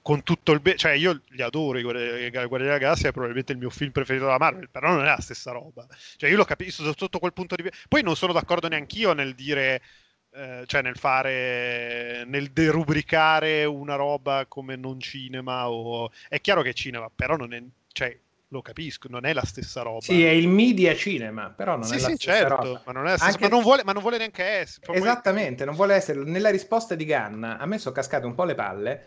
[0.03, 3.57] con tutto il bene, cioè io li adoro, i Guardiani della Galassia è probabilmente il
[3.57, 5.87] mio film preferito della Marvel, però non è la stessa roba.
[6.17, 7.77] Cioè io l'ho capito sotto quel punto di vista.
[7.87, 9.81] Poi non sono d'accordo neanch'io nel dire,
[10.33, 16.11] eh, cioè nel fare, nel derubricare una roba come non cinema o...
[16.27, 17.63] È chiaro che è cinema, però non è...
[17.93, 20.01] Cioè, lo capisco, non è la stessa roba.
[20.01, 22.81] Sì, è il media cinema, però non sì, è la sì, stessa certo, roba.
[22.85, 23.43] Ma non, è la stessa, Anche...
[23.43, 24.93] ma, non vuole, ma non vuole neanche essere.
[24.93, 26.21] Esattamente, non vuole essere.
[26.25, 29.03] Nella risposta di Ganna a me sono cascate un po' le palle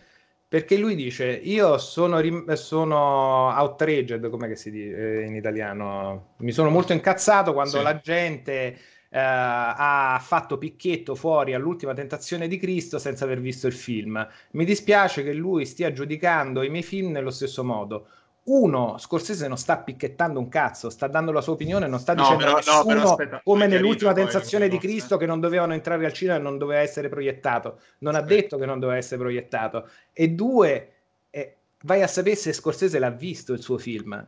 [0.48, 6.70] perché lui dice io sono, rim- sono outraged, come si dice in italiano, mi sono
[6.70, 7.82] molto incazzato quando sì.
[7.82, 8.78] la gente
[9.08, 14.28] Uh, ha fatto picchetto fuori all'ultima tentazione di Cristo senza aver visto il film.
[14.50, 18.08] Mi dispiace che lui stia giudicando i miei film nello stesso modo
[18.46, 22.22] uno, Scorsese non sta picchettando un cazzo, sta dando la sua opinione, non sta no,
[22.22, 26.12] dicendo però, no, però aspetta, come nell'ultima tentazione di Cristo che non dovevano entrare al
[26.12, 27.80] cinema e non doveva essere proiettato.
[27.98, 29.88] Non ha detto che non doveva essere proiettato.
[30.12, 30.92] E due,
[31.30, 34.26] eh, vai a sapere se Scorsese l'ha visto il suo film.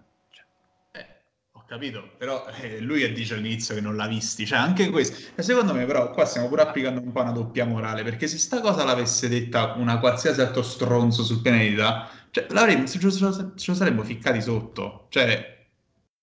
[1.69, 5.33] Capito, però eh, lui dice all'inizio che non l'ha visti, cioè anche questo.
[5.35, 8.39] E secondo me però qua stiamo pure applicando un po' una doppia morale, perché se
[8.39, 13.13] sta cosa l'avesse detta una qualsiasi altro stronzo sul pianeta cioè, l'avremmo, ce, lo,
[13.55, 15.09] ce lo saremmo ficcati sotto.
[15.11, 15.67] Cioè,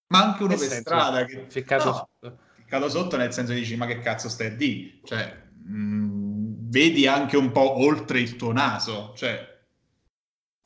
[0.08, 1.46] ma anche uno che per strada che...
[1.48, 2.38] Ficcato, no, sotto.
[2.56, 5.00] ficcato sotto nel senso dici, ma che cazzo stai a di?
[5.04, 9.14] Cioè, mh, mm, vedi anche un po' oltre il tuo naso.
[9.16, 9.55] Cioè,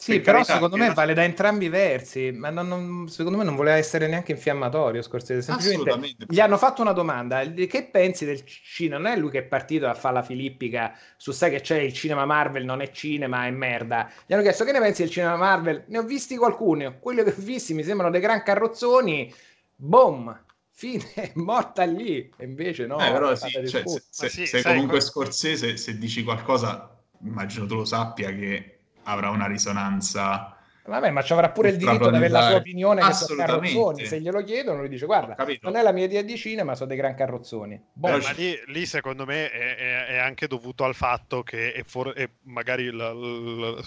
[0.02, 3.58] sì, però secondo me vale da entrambi i versi, ma non, non, secondo me non
[3.58, 9.04] voleva essere neanche infiammatorio Scorsese, semplicemente gli hanno fatto una domanda, che pensi del cinema?
[9.04, 11.92] Non è lui che è partito a fare la filippica su sai che c'è il
[11.92, 14.10] cinema Marvel, non è cinema, è merda.
[14.26, 15.84] Gli hanno chiesto che ne pensi del cinema Marvel?
[15.88, 19.34] Ne ho visti qualcuno, quelli che ho visti mi sembrano dei gran carrozzoni,
[19.76, 21.04] boom, fine,
[21.36, 23.06] morta lì, e invece no.
[23.06, 27.76] Eh, però sì, cioè, se, se, sì, se comunque Scorsese, se dici qualcosa, immagino tu
[27.76, 30.54] lo sappia che avrà una risonanza.
[30.90, 34.06] Vabbè, ma ci avrà pure il diritto di avere la sua opinione che sono carrozzoni.
[34.06, 36.98] Se glielo chiedono, lui dice: Guarda, non è la mia idea di cinema, sono dei
[36.98, 37.80] gran carrozzoni.
[37.94, 38.18] Boh.
[38.18, 42.14] ma lì, lì, secondo me è, è, è, anche dovuto al fatto che è for-
[42.46, 43.84] magari la, la, la,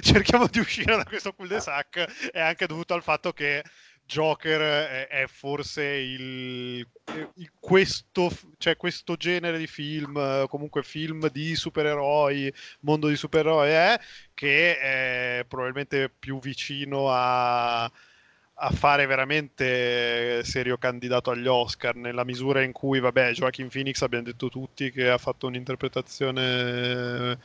[0.00, 2.30] cerchiamo di uscire da questo cul-de-sac.
[2.32, 3.62] È anche dovuto al fatto che
[4.06, 6.86] Joker è, è forse il,
[7.34, 14.00] il, questo, cioè questo genere di film, comunque film di supereroi, mondo di supereroi, è
[14.34, 22.62] che è probabilmente più vicino a, a fare veramente serio candidato agli Oscar nella misura
[22.62, 27.38] in cui, vabbè, Joaquin Phoenix abbiamo detto tutti che ha fatto un'interpretazione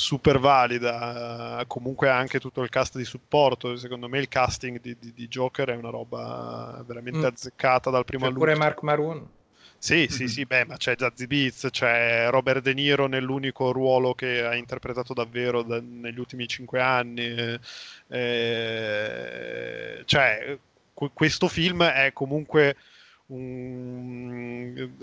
[0.00, 5.12] super valida, comunque anche tutto il cast di supporto, secondo me il casting di, di,
[5.12, 7.24] di Joker è una roba veramente mm.
[7.24, 8.52] azzeccata dal primo all'ultimo.
[8.52, 9.28] pure Mark Maroon.
[9.76, 14.42] Sì, sì, sì, beh, ma c'è Zazie Beats, c'è Robert De Niro nell'unico ruolo che
[14.44, 17.58] ha interpretato davvero da, negli ultimi cinque anni.
[18.08, 20.58] Eh, cioè,
[20.92, 22.76] questo film è comunque
[23.30, 24.94] un,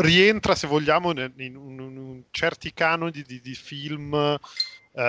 [0.00, 5.00] rientra, se vogliamo, in, in, in certi canoni di, di film uh,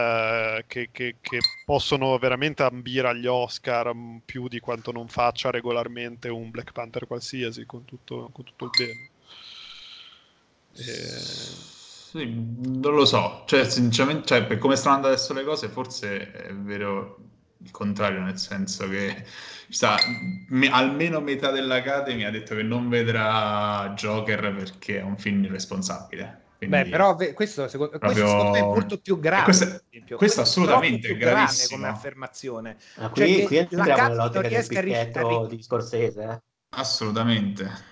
[0.67, 3.93] che, che, che, possono veramente ambire agli Oscar
[4.23, 8.71] più di quanto non faccia regolarmente un Black Panther qualsiasi, con tutto, con tutto il
[8.77, 9.09] bene.
[10.73, 11.69] E...
[12.11, 16.31] Sì, non lo so, cioè, sinceramente, cioè, per come stanno andando adesso le cose, forse
[16.31, 17.17] è vero
[17.63, 19.23] il contrario, nel senso che
[19.69, 19.97] sta,
[20.49, 26.39] me, almeno metà dell'Academy ha detto che non vedrà Joker perché è un film irresponsabile.
[26.57, 28.23] Quindi Beh, però questo, secondo, proprio...
[28.23, 29.43] questo secondo me è molto più grave.
[29.45, 29.81] Questo,
[30.15, 31.77] questo assolutamente è gravissimo.
[31.77, 32.77] come affermazione.
[32.97, 36.23] Ah, qui, cioè, qui entriamo nell'ottica del picchetto di Scorsese.
[36.23, 36.41] Eh?
[36.69, 37.89] Assolutamente.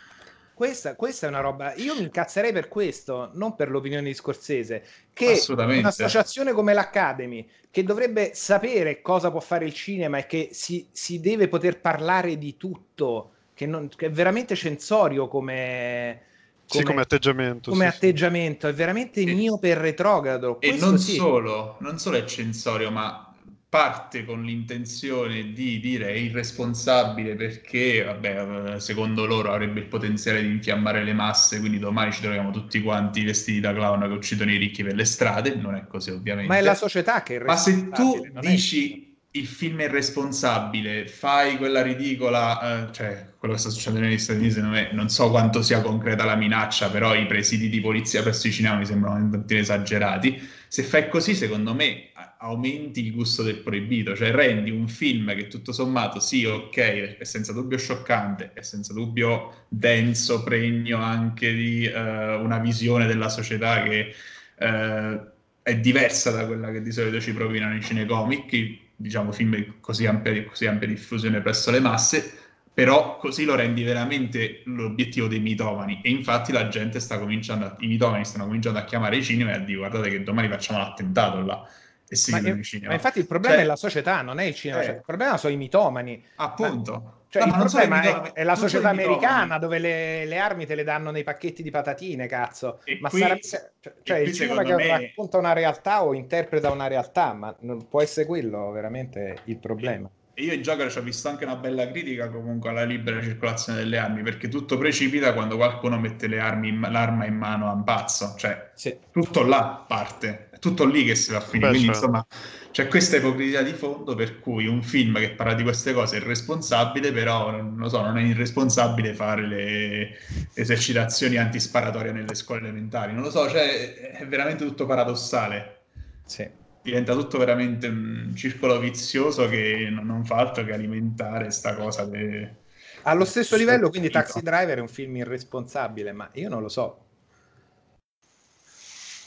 [0.60, 1.74] Questa, questa, è una roba.
[1.76, 4.84] Io mi incazzerei per questo, non per l'opinione di Scorsese.
[5.14, 10.86] Che un'associazione come l'Academy, che dovrebbe sapere cosa può fare il cinema e che si,
[10.92, 16.24] si deve poter parlare di tutto, che, non, che è veramente censorio come.
[16.68, 17.72] Come, sì, come atteggiamento.
[17.72, 18.74] Come sì, atteggiamento, sì.
[18.74, 20.60] è veramente miope e retrogrado.
[20.60, 23.29] E non, solo, non solo è censorio, ma
[23.70, 30.48] parte con l'intenzione di dire è irresponsabile perché, vabbè, secondo loro avrebbe il potenziale di
[30.48, 34.58] infiammare le masse, quindi domani ci troviamo tutti quanti vestiti da clown che uccidono i
[34.58, 36.52] ricchi per le strade, non è così ovviamente.
[36.52, 41.58] Ma è la società che è Ma se tu dici il film è irresponsabile, fai
[41.58, 45.62] quella ridicola, eh, cioè quello che sta succedendo negli Stati Uniti, me, non so quanto
[45.62, 49.30] sia concreta la minaccia, però i presidi di polizia presso i cinema mi sembrano un
[49.30, 50.42] po' esagerati.
[50.68, 52.09] Se fai così, secondo me
[52.42, 57.24] aumenti il gusto del proibito, cioè rendi un film che tutto sommato sì, ok, è
[57.24, 63.84] senza dubbio scioccante, è senza dubbio denso, pregno anche di uh, una visione della società
[63.84, 64.14] che
[64.60, 65.20] uh,
[65.62, 70.46] è diversa da quella che di solito ci propinano i cinecomic, diciamo film così ampia,
[70.46, 72.38] così ampia diffusione presso le masse,
[72.74, 77.76] però così lo rendi veramente l'obiettivo dei mitomani e infatti la gente sta cominciando, a,
[77.80, 80.80] i mitomani stanno cominciando a chiamare i cinema e a dire guardate che domani facciamo
[80.80, 81.68] l'attentato là
[82.10, 82.90] e si ma, in cinema.
[82.90, 85.04] Ma infatti il problema cioè, è la società, non è il cinema, eh, cioè, il
[85.06, 86.24] problema sono i mitomani.
[86.36, 87.18] Appunto.
[87.30, 90.84] Cioè, no, il problema è, è, la società americana dove le, le, armi te le
[90.84, 92.82] danno nei pacchetti di patatine, cazzo.
[92.84, 94.88] E ma qui, sarà, cioè, cioè il cinema che me...
[94.88, 100.10] racconta una realtà o interpreta una realtà, ma non può essere quello veramente il problema.
[100.40, 103.80] E io in Joker ci ho visto anche una bella critica comunque alla libera circolazione
[103.80, 108.34] delle armi, perché tutto precipita quando qualcuno mette in, l'arma in mano a un pazzo,
[108.38, 108.98] cioè sì.
[109.12, 111.70] tutto là parte, tutto lì che si va a finire.
[111.70, 112.06] Quindi certo.
[112.06, 112.26] insomma
[112.72, 116.20] c'è questa ipocrisia di fondo per cui un film che parla di queste cose è
[116.20, 120.18] responsabile, però non, so, non è irresponsabile fare le
[120.54, 123.14] esercitazioni antisparatorie nelle scuole elementari.
[123.14, 125.78] Non lo so, cioè è veramente tutto paradossale.
[126.26, 132.06] Sì diventa tutto veramente un circolo vizioso che non fa altro che alimentare questa cosa.
[132.06, 132.56] De...
[133.04, 137.06] Allo stesso livello, quindi Taxi Driver è un film irresponsabile, ma io non lo so.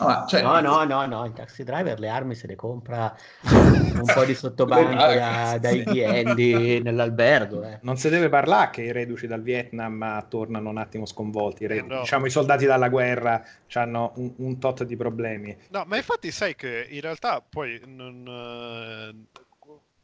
[0.07, 0.43] No, cioè...
[0.43, 3.15] no, no, no, no, in Taxi Driver le armi se le compra
[3.51, 7.63] un po' di sottobanco da, dai clienti nell'albergo.
[7.63, 7.79] Eh.
[7.83, 11.65] Non si deve parlare che i reduci dal Vietnam tornano un attimo sconvolti.
[11.65, 12.01] Eh no.
[12.01, 13.43] Diciamo i soldati dalla guerra
[13.75, 15.57] hanno un, un, tot di problemi.
[15.71, 19.41] No, ma infatti sai che in realtà poi non, eh,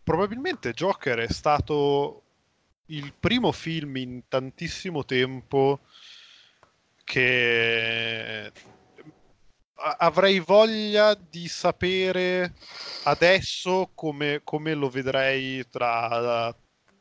[0.03, 2.23] probabilmente Joker è stato
[2.87, 5.81] il primo film in tantissimo tempo
[7.05, 8.51] che
[9.79, 12.55] avrei voglia di sapere
[13.05, 16.55] adesso come, come lo vedrei tra,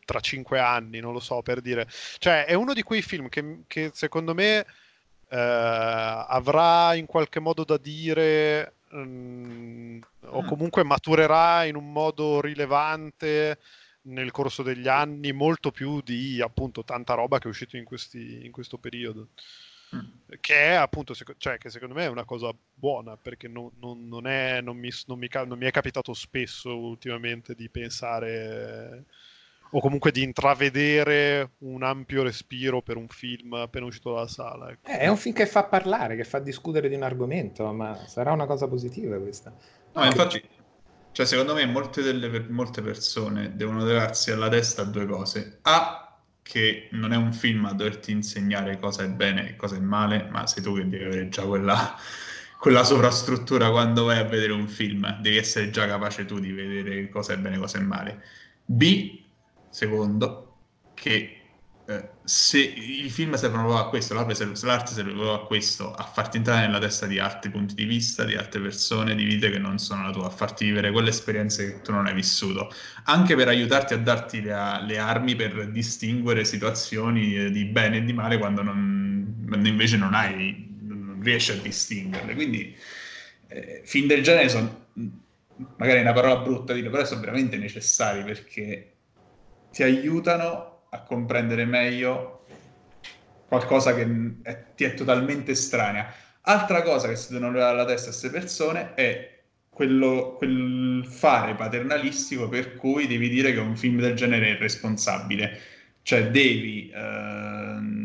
[0.06, 1.88] tra, cinque anni, non lo so per dire.
[2.18, 4.66] Cioè, è uno di quei film che, che secondo me
[5.30, 10.48] eh, avrà in qualche modo da dire mh, mm, o mm.
[10.48, 13.60] comunque maturerà in un modo rilevante
[14.08, 18.46] nel corso degli anni molto più di appunto tanta roba che è uscita in, questi,
[18.46, 19.30] in questo periodo.
[19.96, 20.00] Mm.
[20.42, 24.28] che è appunto, cioè, che secondo me è una cosa buona perché non, non, non,
[24.28, 29.06] è, non, mi, mi, non mi è capitato spesso ultimamente di pensare
[29.72, 34.72] o comunque di intravedere un ampio respiro per un film appena uscito dalla sala.
[34.72, 34.90] Ecco.
[34.90, 38.32] Eh, è un film che fa parlare, che fa discutere di un argomento, ma sarà
[38.32, 39.54] una cosa positiva questa.
[39.94, 40.42] No, infatti,
[41.12, 45.60] cioè, secondo me molte, delle, molte persone devono levarsi alla testa due cose.
[45.64, 46.07] A,
[46.48, 50.28] che non è un film a doverti insegnare cosa è bene e cosa è male,
[50.32, 51.96] ma sei tu che devi avere già quella,
[52.58, 57.10] quella sovrastruttura quando vai a vedere un film, devi essere già capace tu di vedere
[57.10, 58.24] cosa è bene e cosa è male.
[58.66, 59.24] B,
[59.70, 60.60] secondo,
[60.94, 61.37] che
[61.90, 66.80] eh, se i film servono a questo, l'arte serve, a questo, a farti entrare nella
[66.80, 70.12] testa di altri punti di vista, di altre persone, di vite che non sono la
[70.12, 72.70] tua, a farti vivere quelle esperienze che tu non hai vissuto,
[73.06, 74.54] anche per aiutarti a darti le,
[74.86, 80.14] le armi per distinguere situazioni di bene e di male quando, non, quando invece non
[80.14, 82.34] hai, non riesci a distinguerle.
[82.34, 82.76] Quindi
[83.48, 84.88] eh, film del genere sono,
[85.78, 88.96] magari una parola brutta dire, però sono veramente necessari perché
[89.72, 92.46] ti aiutano a comprendere meglio
[93.48, 94.08] qualcosa che
[94.42, 96.14] è, ti è totalmente estranea.
[96.42, 99.40] Altra cosa che si devono levare alla testa a queste persone è
[99.70, 105.60] quello, quel fare paternalistico per cui devi dire che un film del genere è responsabile.
[106.02, 106.92] Cioè devi...
[106.94, 107.97] Uh,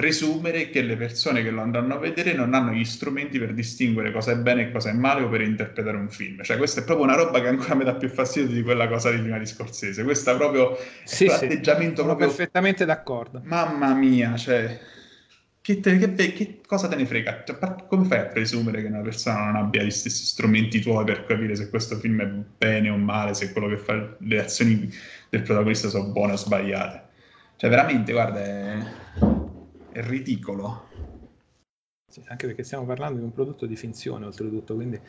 [0.00, 4.10] presumere che le persone che lo andranno a vedere non hanno gli strumenti per distinguere
[4.10, 6.42] cosa è bene e cosa è male o per interpretare un film.
[6.42, 9.10] Cioè, questa è proprio una roba che ancora mi dà più fastidio di quella cosa
[9.10, 10.02] di prima di Scorsese.
[10.02, 10.74] Questo è proprio
[11.04, 12.28] sì, sì, atteggiamento proprio...
[12.28, 13.42] perfettamente d'accordo.
[13.44, 14.80] Mamma mia, cioè...
[15.60, 17.42] Che, te, che, che, cosa te ne frega?
[17.44, 21.26] Cioè, come fai a presumere che una persona non abbia gli stessi strumenti tuoi per
[21.26, 24.90] capire se questo film è bene o male, se quello che fa le azioni
[25.28, 27.02] del protagonista sono buone o sbagliate?
[27.56, 28.78] Cioè, veramente, guarda, è
[29.92, 30.88] è ridicolo.
[32.06, 35.00] Sì, anche perché stiamo parlando di un prodotto di finzione, oltretutto, quindi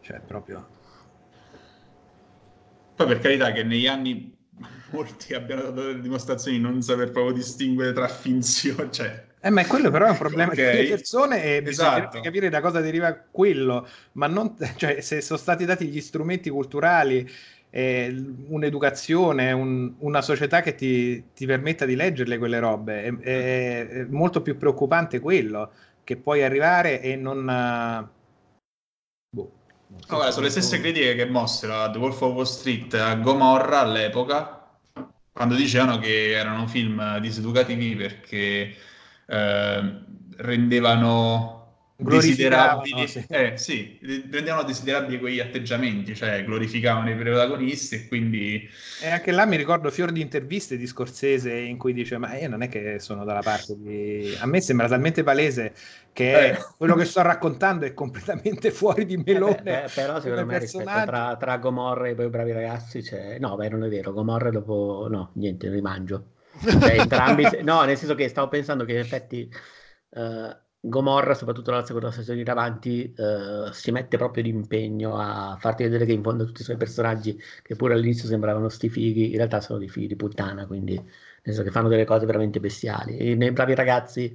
[0.00, 0.68] cioè proprio.
[2.94, 4.36] Poi per carità che negli anni
[4.90, 9.64] molti abbiano dato delle dimostrazioni di non saper proprio distinguere tra finzione, cioè eh, ma
[9.66, 10.76] quello però è un problema okay.
[10.76, 12.20] delle persone e bisogna esatto.
[12.20, 17.26] capire da cosa deriva quello, ma non, cioè, se sono stati dati gli strumenti culturali
[17.70, 18.12] eh,
[18.48, 23.04] un'educazione, un, una società che ti, ti, permetta di leggerle quelle robe.
[23.04, 25.70] È, è, è, molto più preoccupante quello
[26.04, 28.08] che puoi arrivare e non...
[29.30, 29.52] Boh,
[29.86, 32.92] non so allora, sono le stesse critiche che mossero a The Wolf of Wall Street
[32.94, 34.68] a Gomorra all'epoca,
[35.32, 38.74] quando dicevano che erano film diseducativi perché
[39.26, 40.02] eh,
[40.36, 41.59] rendevano
[42.00, 43.24] desiderabili, sì.
[43.28, 43.98] Eh, sì,
[44.30, 48.68] rendevano desiderabili quegli atteggiamenti, cioè glorificavano i protagonisti e quindi...
[49.02, 52.48] E anche là mi ricordo fior di interviste di Scorsese in cui dice ma io
[52.48, 54.36] non è che sono dalla parte di...
[54.40, 55.74] A me sembra talmente palese
[56.12, 56.58] che eh.
[56.76, 59.58] quello che sto raccontando è completamente fuori di melone.
[59.58, 63.38] Eh, beh, però secondo me tra, tra Gomorra e i bravi ragazzi c'è...
[63.38, 65.06] No, beh, non è vero, Gomorra dopo...
[65.10, 66.32] No, niente, rimangio.
[66.62, 67.46] Cioè, entrambi...
[67.62, 69.48] no, nel senso che stavo pensando che in effetti...
[70.10, 75.82] Uh, Gomorra, soprattutto dalla seconda stagione in avanti, eh, si mette proprio d'impegno a farti
[75.82, 79.36] vedere che in fondo tutti i suoi personaggi, che pure all'inizio sembravano sti fighi, in
[79.36, 81.06] realtà sono dei figli di puttana, quindi nel
[81.42, 83.18] senso che fanno delle cose veramente bestiali.
[83.18, 84.34] E nei bravi ragazzi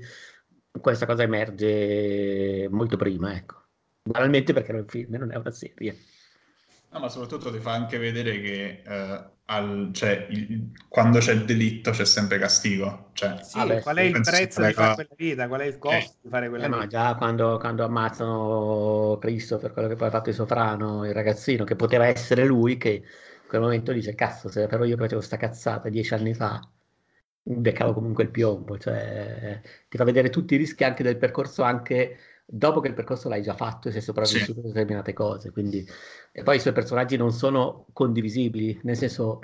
[0.80, 3.64] questa cosa emerge molto prima, ecco.
[4.04, 5.98] Banalmente perché era un film, non è una serie.
[6.92, 11.46] No, ma soprattutto ti fa anche vedere che eh, al, cioè, il, quando c'è il
[11.46, 13.10] delitto c'è sempre castigo.
[13.14, 15.48] Cioè, sì, ah, qual è il prezzo di fare quella vita?
[15.48, 16.18] Qual è il costo eh.
[16.22, 16.80] di fare quella eh, vita?
[16.80, 21.14] Ma già quando, quando, ammazzano Cristo per quello che poi ha fatto il Sofrano, il
[21.14, 25.22] ragazzino, che poteva essere lui, che in quel momento dice, cazzo, se però io facevo
[25.22, 26.68] sta cazzata dieci anni fa,
[27.44, 28.78] beccavo comunque il piombo.
[28.78, 33.28] Cioè, ti fa vedere tutti i rischi anche del percorso, anche dopo che il percorso
[33.28, 34.68] l'hai già fatto e sei sopravvissuto sì.
[34.68, 35.52] a determinate cose.
[35.52, 35.86] Quindi,
[36.32, 39.40] e poi i suoi personaggi non sono condivisibili, nel senso,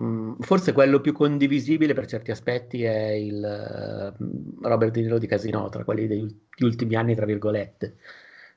[0.00, 5.26] mm, forse quello più condivisibile per certi aspetti è il uh, Robert De Niro di
[5.26, 7.96] Casino, tra quelli degli ultimi anni, tra virgolette,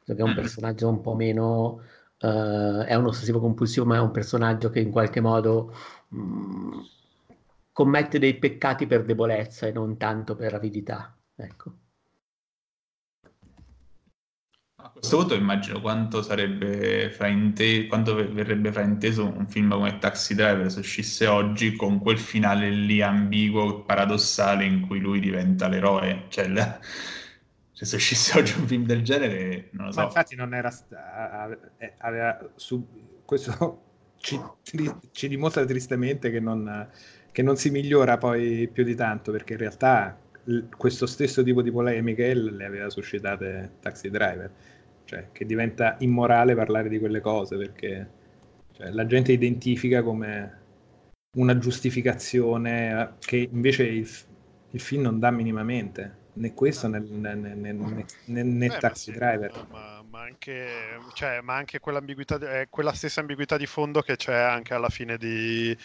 [0.06, 1.82] che è un personaggio un po' meno...
[2.22, 5.74] Uh, è un ossessivo compulsivo, ma è un personaggio che in qualche modo
[6.10, 6.80] mh, mm,
[7.72, 11.16] commette dei peccati per debolezza e non tanto per avidità.
[11.34, 11.72] Ecco.
[14.82, 20.70] A questo punto immagino quanto sarebbe frainteso, quanto verrebbe frainteso un film come Taxi Driver
[20.70, 26.26] se uscisse oggi con quel finale lì ambiguo, paradossale in cui lui diventa l'eroe.
[26.28, 26.78] Cioè, la...
[27.72, 30.00] cioè se uscisse oggi un film del genere, non lo so.
[30.02, 30.70] Ma infatti non era...
[32.00, 32.86] Aveva su...
[33.24, 33.82] Questo
[34.20, 34.38] ci,
[35.12, 36.90] ci dimostra tristemente che non,
[37.32, 40.20] che non si migliora poi più di tanto, perché in realtà
[40.76, 44.52] questo stesso tipo di polemiche le aveva suscitate Taxi Driver,
[45.10, 48.08] cioè che diventa immorale parlare di quelle cose perché
[48.74, 50.58] cioè, la gente identifica come
[51.36, 54.08] una giustificazione eh, che invece il,
[54.70, 59.18] il film non dà minimamente, né questo né, né, né, né, né Beh, Taxi sì,
[59.18, 59.66] Driver.
[59.72, 60.68] Ma, ma, anche,
[61.14, 65.18] cioè, ma anche quell'ambiguità, è quella stessa ambiguità di fondo che c'è anche alla fine
[65.18, 65.76] di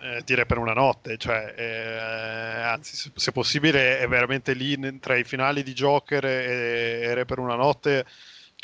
[0.00, 5.24] eh, dire per una notte, cioè, eh, anzi, se, possibile, è veramente lì tra i
[5.24, 8.04] finali di Joker e, e Re per una notte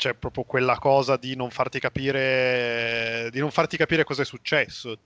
[0.01, 4.97] c'è proprio quella cosa di non farti capire, di non farti capire cosa è successo.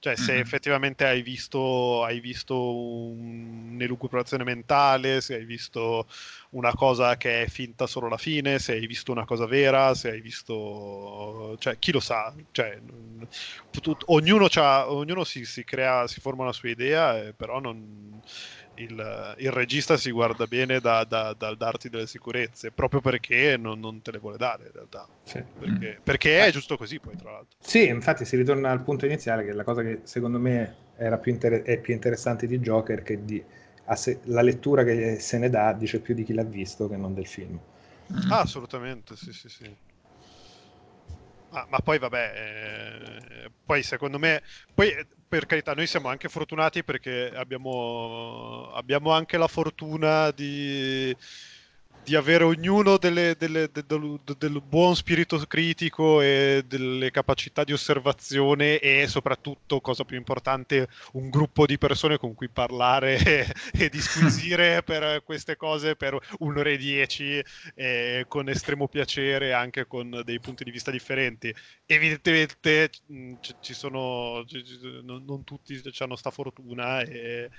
[0.00, 0.40] Cioè, se mm-hmm.
[0.40, 6.08] effettivamente hai visto, hai visto un'elucubrazione mentale, se hai visto
[6.50, 10.10] una cosa che è finta solo la fine, se hai visto una cosa vera, se
[10.10, 11.54] hai visto...
[11.60, 12.34] Cioè, chi lo sa?
[12.50, 12.80] Cioè,
[13.70, 14.02] tut...
[14.06, 14.48] ognuno,
[14.88, 18.20] ognuno si, si, crea, si forma una sua idea, eh, però non
[18.82, 23.78] il, il, regista si guarda bene da, da, dal darti delle sicurezze, proprio perché non,
[23.80, 25.06] non, te le vuole dare in realtà.
[25.22, 25.42] Sì.
[25.58, 26.02] Perché, mm.
[26.02, 27.58] perché, è giusto così poi, tra l'altro.
[27.60, 30.88] Sì, infatti si ritorna al punto iniziale, che è la cosa che secondo me
[31.20, 33.42] più inter- è più interessante di Joker, che di,
[33.94, 37.14] se- la lettura che se ne dà dice più di chi l'ha visto che non
[37.14, 37.58] del film.
[38.28, 39.76] Ah, assolutamente, sì, sì, sì.
[41.52, 42.32] Ah, ma poi vabbè,
[43.46, 44.42] eh, poi secondo me,
[44.72, 44.92] poi
[45.26, 51.14] per carità, noi siamo anche fortunati perché abbiamo, abbiamo anche la fortuna di
[52.02, 57.72] di avere ognuno delle, delle, de, del, del buon spirito critico e delle capacità di
[57.72, 63.88] osservazione e soprattutto, cosa più importante, un gruppo di persone con cui parlare e, e
[63.88, 67.42] disquisire per queste cose per un'ora e dieci
[67.74, 71.54] eh, con estremo piacere, anche con dei punti di vista differenti.
[71.86, 74.64] Evidentemente mh, ci sono, ci,
[75.02, 77.50] non, non, tutti hanno sta fortuna e,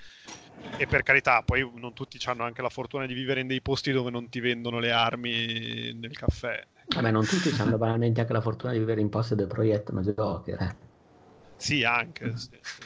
[0.76, 3.92] e per carità, poi non tutti hanno anche la fortuna di vivere in dei posti
[3.92, 6.66] dove non ti vendono le armi nel caffè.
[6.86, 10.62] Vabbè, non tutti hanno banalmente anche la fortuna di vivere in posto del progetto Joker.
[10.62, 10.74] Eh.
[11.56, 12.34] Sì, anche.
[12.34, 12.82] Sì, sì.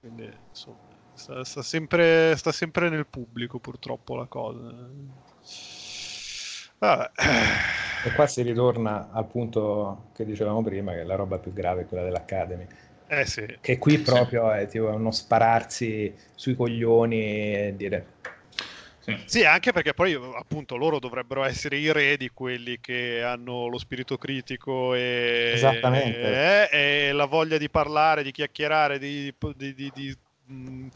[0.00, 0.76] Quindi, insomma,
[1.14, 4.90] sta, sta, sempre, sta, sempre, nel pubblico, purtroppo, la cosa.
[6.78, 7.10] Vabbè.
[8.04, 11.86] E qua si ritorna al punto che dicevamo prima, che la roba più grave è
[11.86, 12.66] quella dell'Academy.
[13.06, 13.46] Eh sì.
[13.60, 18.06] Che qui proprio è tipo uno spararsi sui coglioni e dire
[19.02, 19.22] sì.
[19.26, 19.44] sì.
[19.44, 24.16] anche perché poi appunto loro dovrebbero essere i re di quelli che hanno lo spirito
[24.16, 30.16] critico e, e, e la voglia di parlare, di chiacchierare, di, di, di,
[30.46, 30.86] mh,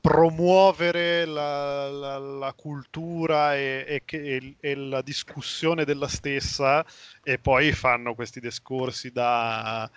[0.00, 6.84] promuovere la, la, la cultura e, e, e, e, la discussione della stessa
[7.22, 9.90] e poi fanno questi discorsi da da,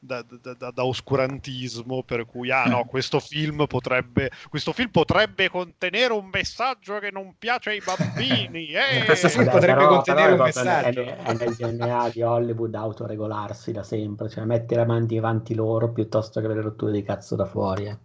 [0.00, 6.12] da, da, da, oscurantismo per cui ah no questo film potrebbe questo film potrebbe contenere
[6.12, 9.04] un messaggio che non piace ai bambini eh!
[9.04, 12.74] questo film Vabbè, potrebbe però, contenere però un messaggio è, è, nel DNA di Hollywood
[12.74, 17.44] autoregolarsi da sempre cioè mettere avanti avanti loro piuttosto che avere rotture di cazzo da
[17.44, 17.98] fuori eh.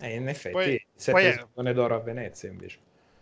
[0.00, 1.74] Eh, in effetti poi, sette poi è...
[1.74, 2.78] d'oro a Venezia invece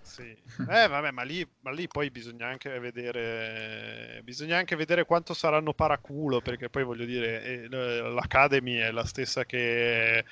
[0.06, 0.36] sì.
[0.70, 5.74] Eh, vabbè, ma lì, ma lì, poi bisogna anche vedere bisogna anche vedere quanto saranno
[5.74, 10.24] paraculo, perché poi voglio dire, eh, l'Academy è la stessa che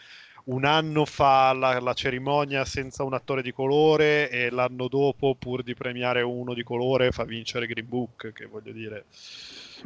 [0.44, 5.62] un anno fa la, la, cerimonia senza un attore di colore e l'anno dopo, pur
[5.62, 9.06] di premiare uno di colore, fa vincere Green Book, che voglio dire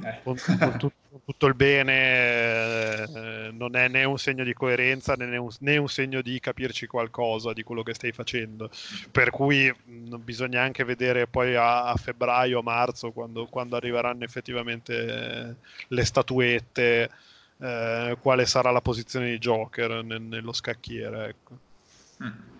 [0.02, 0.20] eh.
[0.22, 5.14] con, con, tutto, con, tutto il bene, eh, non è né un segno di coerenza
[5.14, 8.70] né un, né un, segno di capirci qualcosa di quello che stai facendo.
[9.10, 14.94] Per cui mh, bisogna anche vedere poi a, a febbraio, marzo, quando, quando arriveranno effettivamente
[14.94, 15.54] eh,
[15.88, 17.10] le statuette,
[17.60, 21.28] eh, quale sarà la posizione di Joker ne, nello scacchiere.
[21.28, 21.58] Ecco.
[22.22, 22.56] Mm.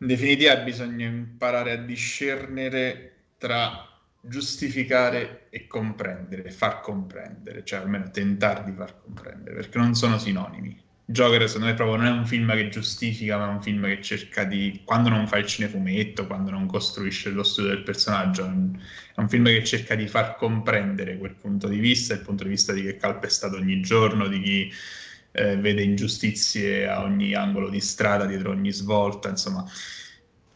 [0.00, 3.86] In definitiva bisogna imparare a discernere tra
[4.20, 10.86] giustificare e comprendere, far comprendere, cioè almeno tentare di far comprendere, perché non sono sinonimi.
[11.10, 14.02] Joker secondo me proprio non è un film che giustifica, ma è un film che
[14.02, 19.18] cerca di, quando non fa il cinefumetto, quando non costruisce lo studio del personaggio, è
[19.18, 22.74] un film che cerca di far comprendere quel punto di vista, il punto di vista
[22.74, 24.72] di chi è calpestato ogni giorno, di chi
[25.32, 29.64] eh, vede ingiustizie a ogni angolo di strada, dietro ogni svolta, insomma,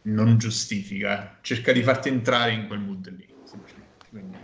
[0.03, 3.31] non giustifica, cerca di farti entrare in quel mood lì
[4.11, 4.37] quindi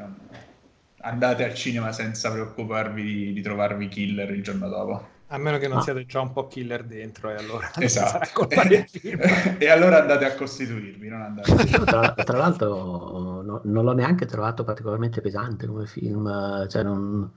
[1.02, 5.19] andate al cinema senza preoccuparvi di, di, trovarvi killer il giorno dopo.
[5.32, 5.82] A meno che non ah.
[5.82, 8.50] siate già un po' killer dentro, e allora esatto.
[8.50, 11.08] e allora andate a costituirvi.
[11.08, 11.54] Non andate.
[11.86, 17.32] tra, tra, l'altro, no, non l'ho neanche trovato particolarmente pesante come film, cioè non,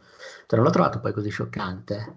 [0.47, 2.17] cioè non l'ho trovato poi così scioccante.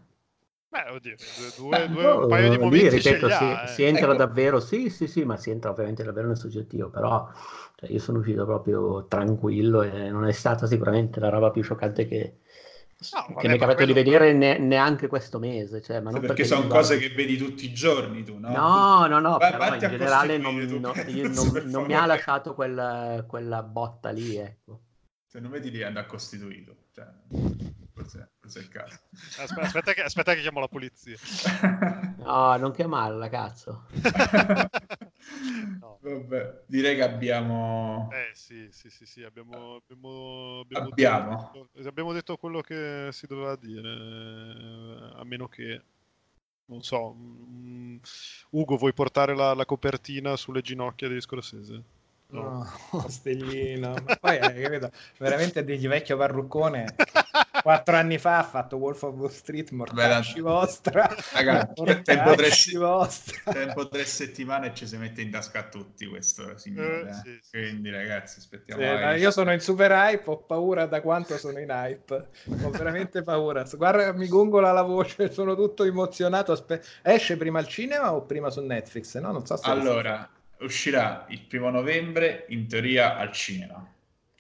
[0.76, 1.16] Beh, oddio,
[1.58, 3.68] due, due, no, un paio di momenti lì, ripeto, si, eh.
[3.68, 4.16] si, entra ecco.
[4.16, 7.30] davvero, sì, sì, sì, ma si entra ovviamente davvero nel soggettivo, però
[7.76, 12.06] cioè, io sono uscito proprio tranquillo e non è stata sicuramente la roba più scioccante
[12.08, 12.40] che,
[13.14, 15.82] no, vabbè, che mi è capitato di vedere ne, neanche questo mese.
[15.82, 18.50] Cioè, ma non perché, perché sono cose che vedi tutti i giorni tu, no?
[18.50, 23.26] No, no, no, Va, però in generale non, no, non, non mi ha lasciato quel,
[23.28, 24.82] quella botta lì, ecco.
[25.26, 26.76] Se non vedi lì andare costituito.
[26.94, 27.06] Cioè
[27.96, 29.00] forse, forse è il caso.
[29.40, 31.18] Aspetta, aspetta, che, aspetta che chiamo la polizia.
[32.26, 33.86] No, non chiamarla, cazzo.
[35.80, 35.98] no.
[36.02, 38.10] Vabbè, direi che abbiamo...
[38.12, 39.76] Eh sì, sì, sì, sì, abbiamo...
[39.76, 41.52] Abbiamo, abbiamo, abbiamo.
[41.54, 43.90] Detto, abbiamo detto quello che si doveva dire,
[45.16, 45.82] a meno che
[46.68, 48.00] non so, um,
[48.52, 51.84] Ugo, vuoi portare la, la, copertina sulle ginocchia di Scorsese?
[52.28, 53.94] No, no stellino.
[54.04, 56.96] Ma poi, eh, capito, veramente degli vecchio parruccone.
[57.66, 61.10] Quattro anni fa ha fatto Wolf of Wall Street, mortacci vostra.
[61.34, 63.52] Ragazzi, tempo tre, vostra.
[63.52, 67.10] tempo tre settimane e ci si mette in tasca a tutti questo, signore.
[67.10, 68.84] Eh, sì, sì, Quindi ragazzi, aspettiamo.
[69.16, 72.28] Sì, io sono in super hype, ho paura da quanto sono in hype.
[72.62, 73.64] Ho veramente paura.
[73.74, 76.52] Guarda, mi gongola la voce, sono tutto emozionato.
[76.52, 79.18] Aspe- esce prima al cinema o prima su Netflix?
[79.18, 80.30] No, non so se allora,
[80.60, 83.90] uscirà il primo novembre in teoria al cinema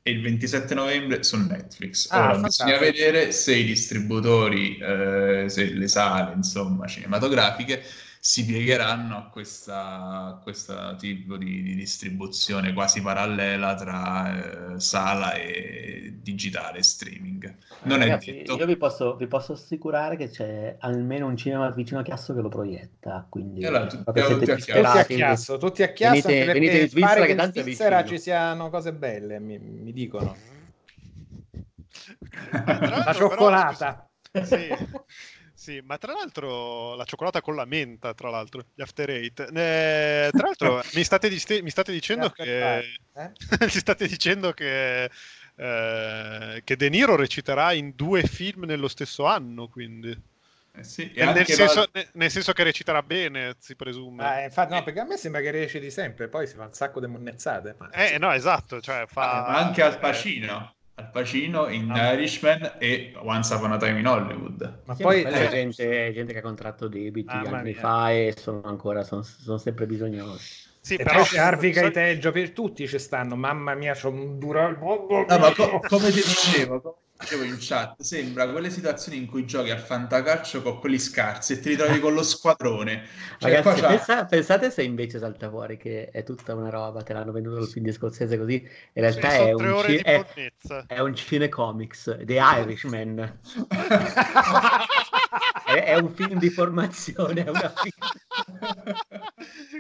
[0.07, 2.11] e il 27 novembre su Netflix.
[2.11, 7.81] Ah, Ora bisogna vedere se i distributori, eh, se le sale insomma cinematografiche
[8.25, 16.11] si piegheranno a questa, questo tipo di, di, distribuzione quasi parallela tra eh, sala e
[16.23, 17.55] digitale streaming.
[17.83, 18.57] Non Ragazzi, è detto.
[18.57, 22.41] Io vi posso, vi posso, assicurare che c'è almeno un cinema vicino a Chiasso che
[22.41, 23.27] lo proietta.
[23.29, 27.51] Quindi allora, tu, tutti, a Chiasso, tutti a Chiasso, venite, venite in Svizzera, che, in
[27.53, 30.35] Svizzera ci siano cose belle, mi, mi dicono.
[32.49, 34.09] La cioccolata.
[34.31, 34.67] Però, sì.
[35.55, 39.39] Sì, ma tra l'altro la cioccolata con la menta, tra l'altro, gli after eight.
[39.39, 42.79] Eh, tra l'altro mi state, di- mi state dicendo che...
[43.13, 43.31] Eh?
[43.59, 45.09] mi state dicendo che...
[45.57, 50.33] Eh, che De Niro reciterà in due film nello stesso anno, quindi...
[50.77, 52.03] Eh sì, nel, senso, va...
[52.11, 54.41] nel, senso, che reciterà bene, si presume.
[54.41, 56.99] Eh, infatti, no, perché a me sembra che reciti sempre, poi si fa un sacco
[56.99, 57.75] di monnezzate.
[57.77, 57.89] Ma...
[57.91, 59.45] Eh, no, esatto, cioè fa...
[59.47, 60.75] ma anche al Pacino.
[60.97, 64.79] Al Pacino in ah, Irishman e Once Upon a Time in Hollywood.
[64.85, 68.61] Ma sì, poi c'è gente, gente, che ha contratto debiti ah, anni fa e sono
[68.63, 70.63] ancora sono, sono sempre bisognosi.
[70.79, 73.35] Sì, e però c'è Harvey Caiteggio per tutti ci stanno.
[73.35, 74.69] Mamma mia, c'ho un duro.
[74.69, 79.71] No, ma co- come ti dicevo, dicevo in chat, sembra quelle situazioni in cui giochi
[79.71, 83.03] al fantacalcio con quelli scarsi e ti ritrovi con lo squadrone.
[83.37, 87.31] Cioè, Ragazzi, pensa, pensate se invece salta fuori che è tutta una roba, te l'hanno
[87.31, 90.25] venduto il film di scozzese così, in realtà sì, è, un ci- è,
[90.87, 93.39] è, un cinecomics, The Irishman.
[95.65, 97.73] è, è, un film di formazione, è una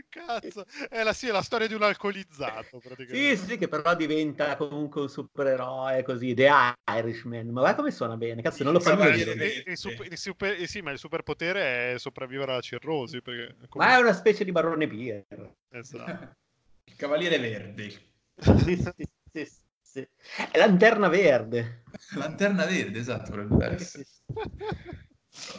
[0.09, 3.35] Cazzo, è la, sì, è la storia di un alcolizzato praticamente.
[3.35, 6.49] Sì, sì, che però diventa comunque un supereroe così, The
[6.89, 7.47] Irishman.
[7.47, 9.33] Ma guarda come suona bene, cazzo, non lo fa mai dire.
[9.33, 13.21] Il, il, super, il super, eh sì, ma il superpotere è sopravvivere alla cirrosi.
[13.21, 13.85] Perché, come...
[13.85, 15.25] Ma è una specie di barone Pier.
[15.69, 16.35] Esatto.
[16.85, 17.89] il cavaliere verde.
[18.35, 19.51] sì, sì, sì,
[19.81, 20.07] sì.
[20.51, 21.83] È lanterna verde.
[22.15, 24.05] Lanterna verde, esatto, potrebbe essere.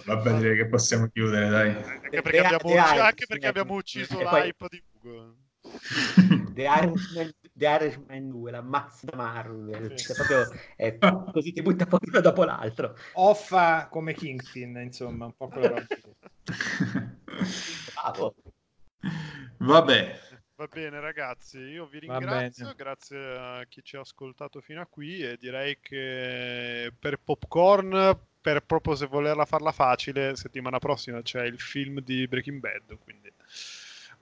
[0.04, 1.70] Vabbè, direi che possiamo chiudere, dai.
[1.70, 5.36] Anche perché, abbiamo, ucciso, anche perché abbiamo ucciso l'hype di Ugo.
[6.54, 10.04] The Irishman, The Irishman 2, la mazza Marvel, sì.
[10.04, 10.96] cioè proprio è
[11.32, 12.96] così ti butta poi uno dopo l'altro.
[13.14, 15.84] Offa come Kingpin, insomma, un po' quello
[17.94, 18.34] Bravo.
[19.58, 20.24] Vabbè.
[20.56, 25.20] Va bene ragazzi, io vi ringrazio, grazie a chi ci ha ascoltato fino a qui
[25.20, 31.58] e direi che per Popcorn per proprio se volerla farla facile, settimana prossima c'è il
[31.58, 33.28] film di Breaking Bad, quindi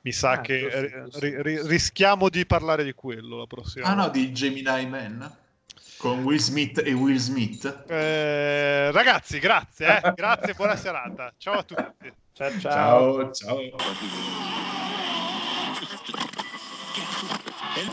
[0.00, 3.86] mi sa ah, che giusto, ri- ri- rischiamo di parlare di quello la prossima.
[3.86, 5.30] Ah no, di Gemini Man
[5.98, 7.84] con Will Smith e Will Smith.
[7.86, 10.12] Eh, ragazzi, grazie, eh?
[10.14, 11.30] grazie, buona serata.
[11.36, 12.10] Ciao a tutti.
[12.32, 12.58] ciao.
[12.58, 13.30] ciao.
[13.30, 13.68] ciao.
[13.68, 14.83] ciao.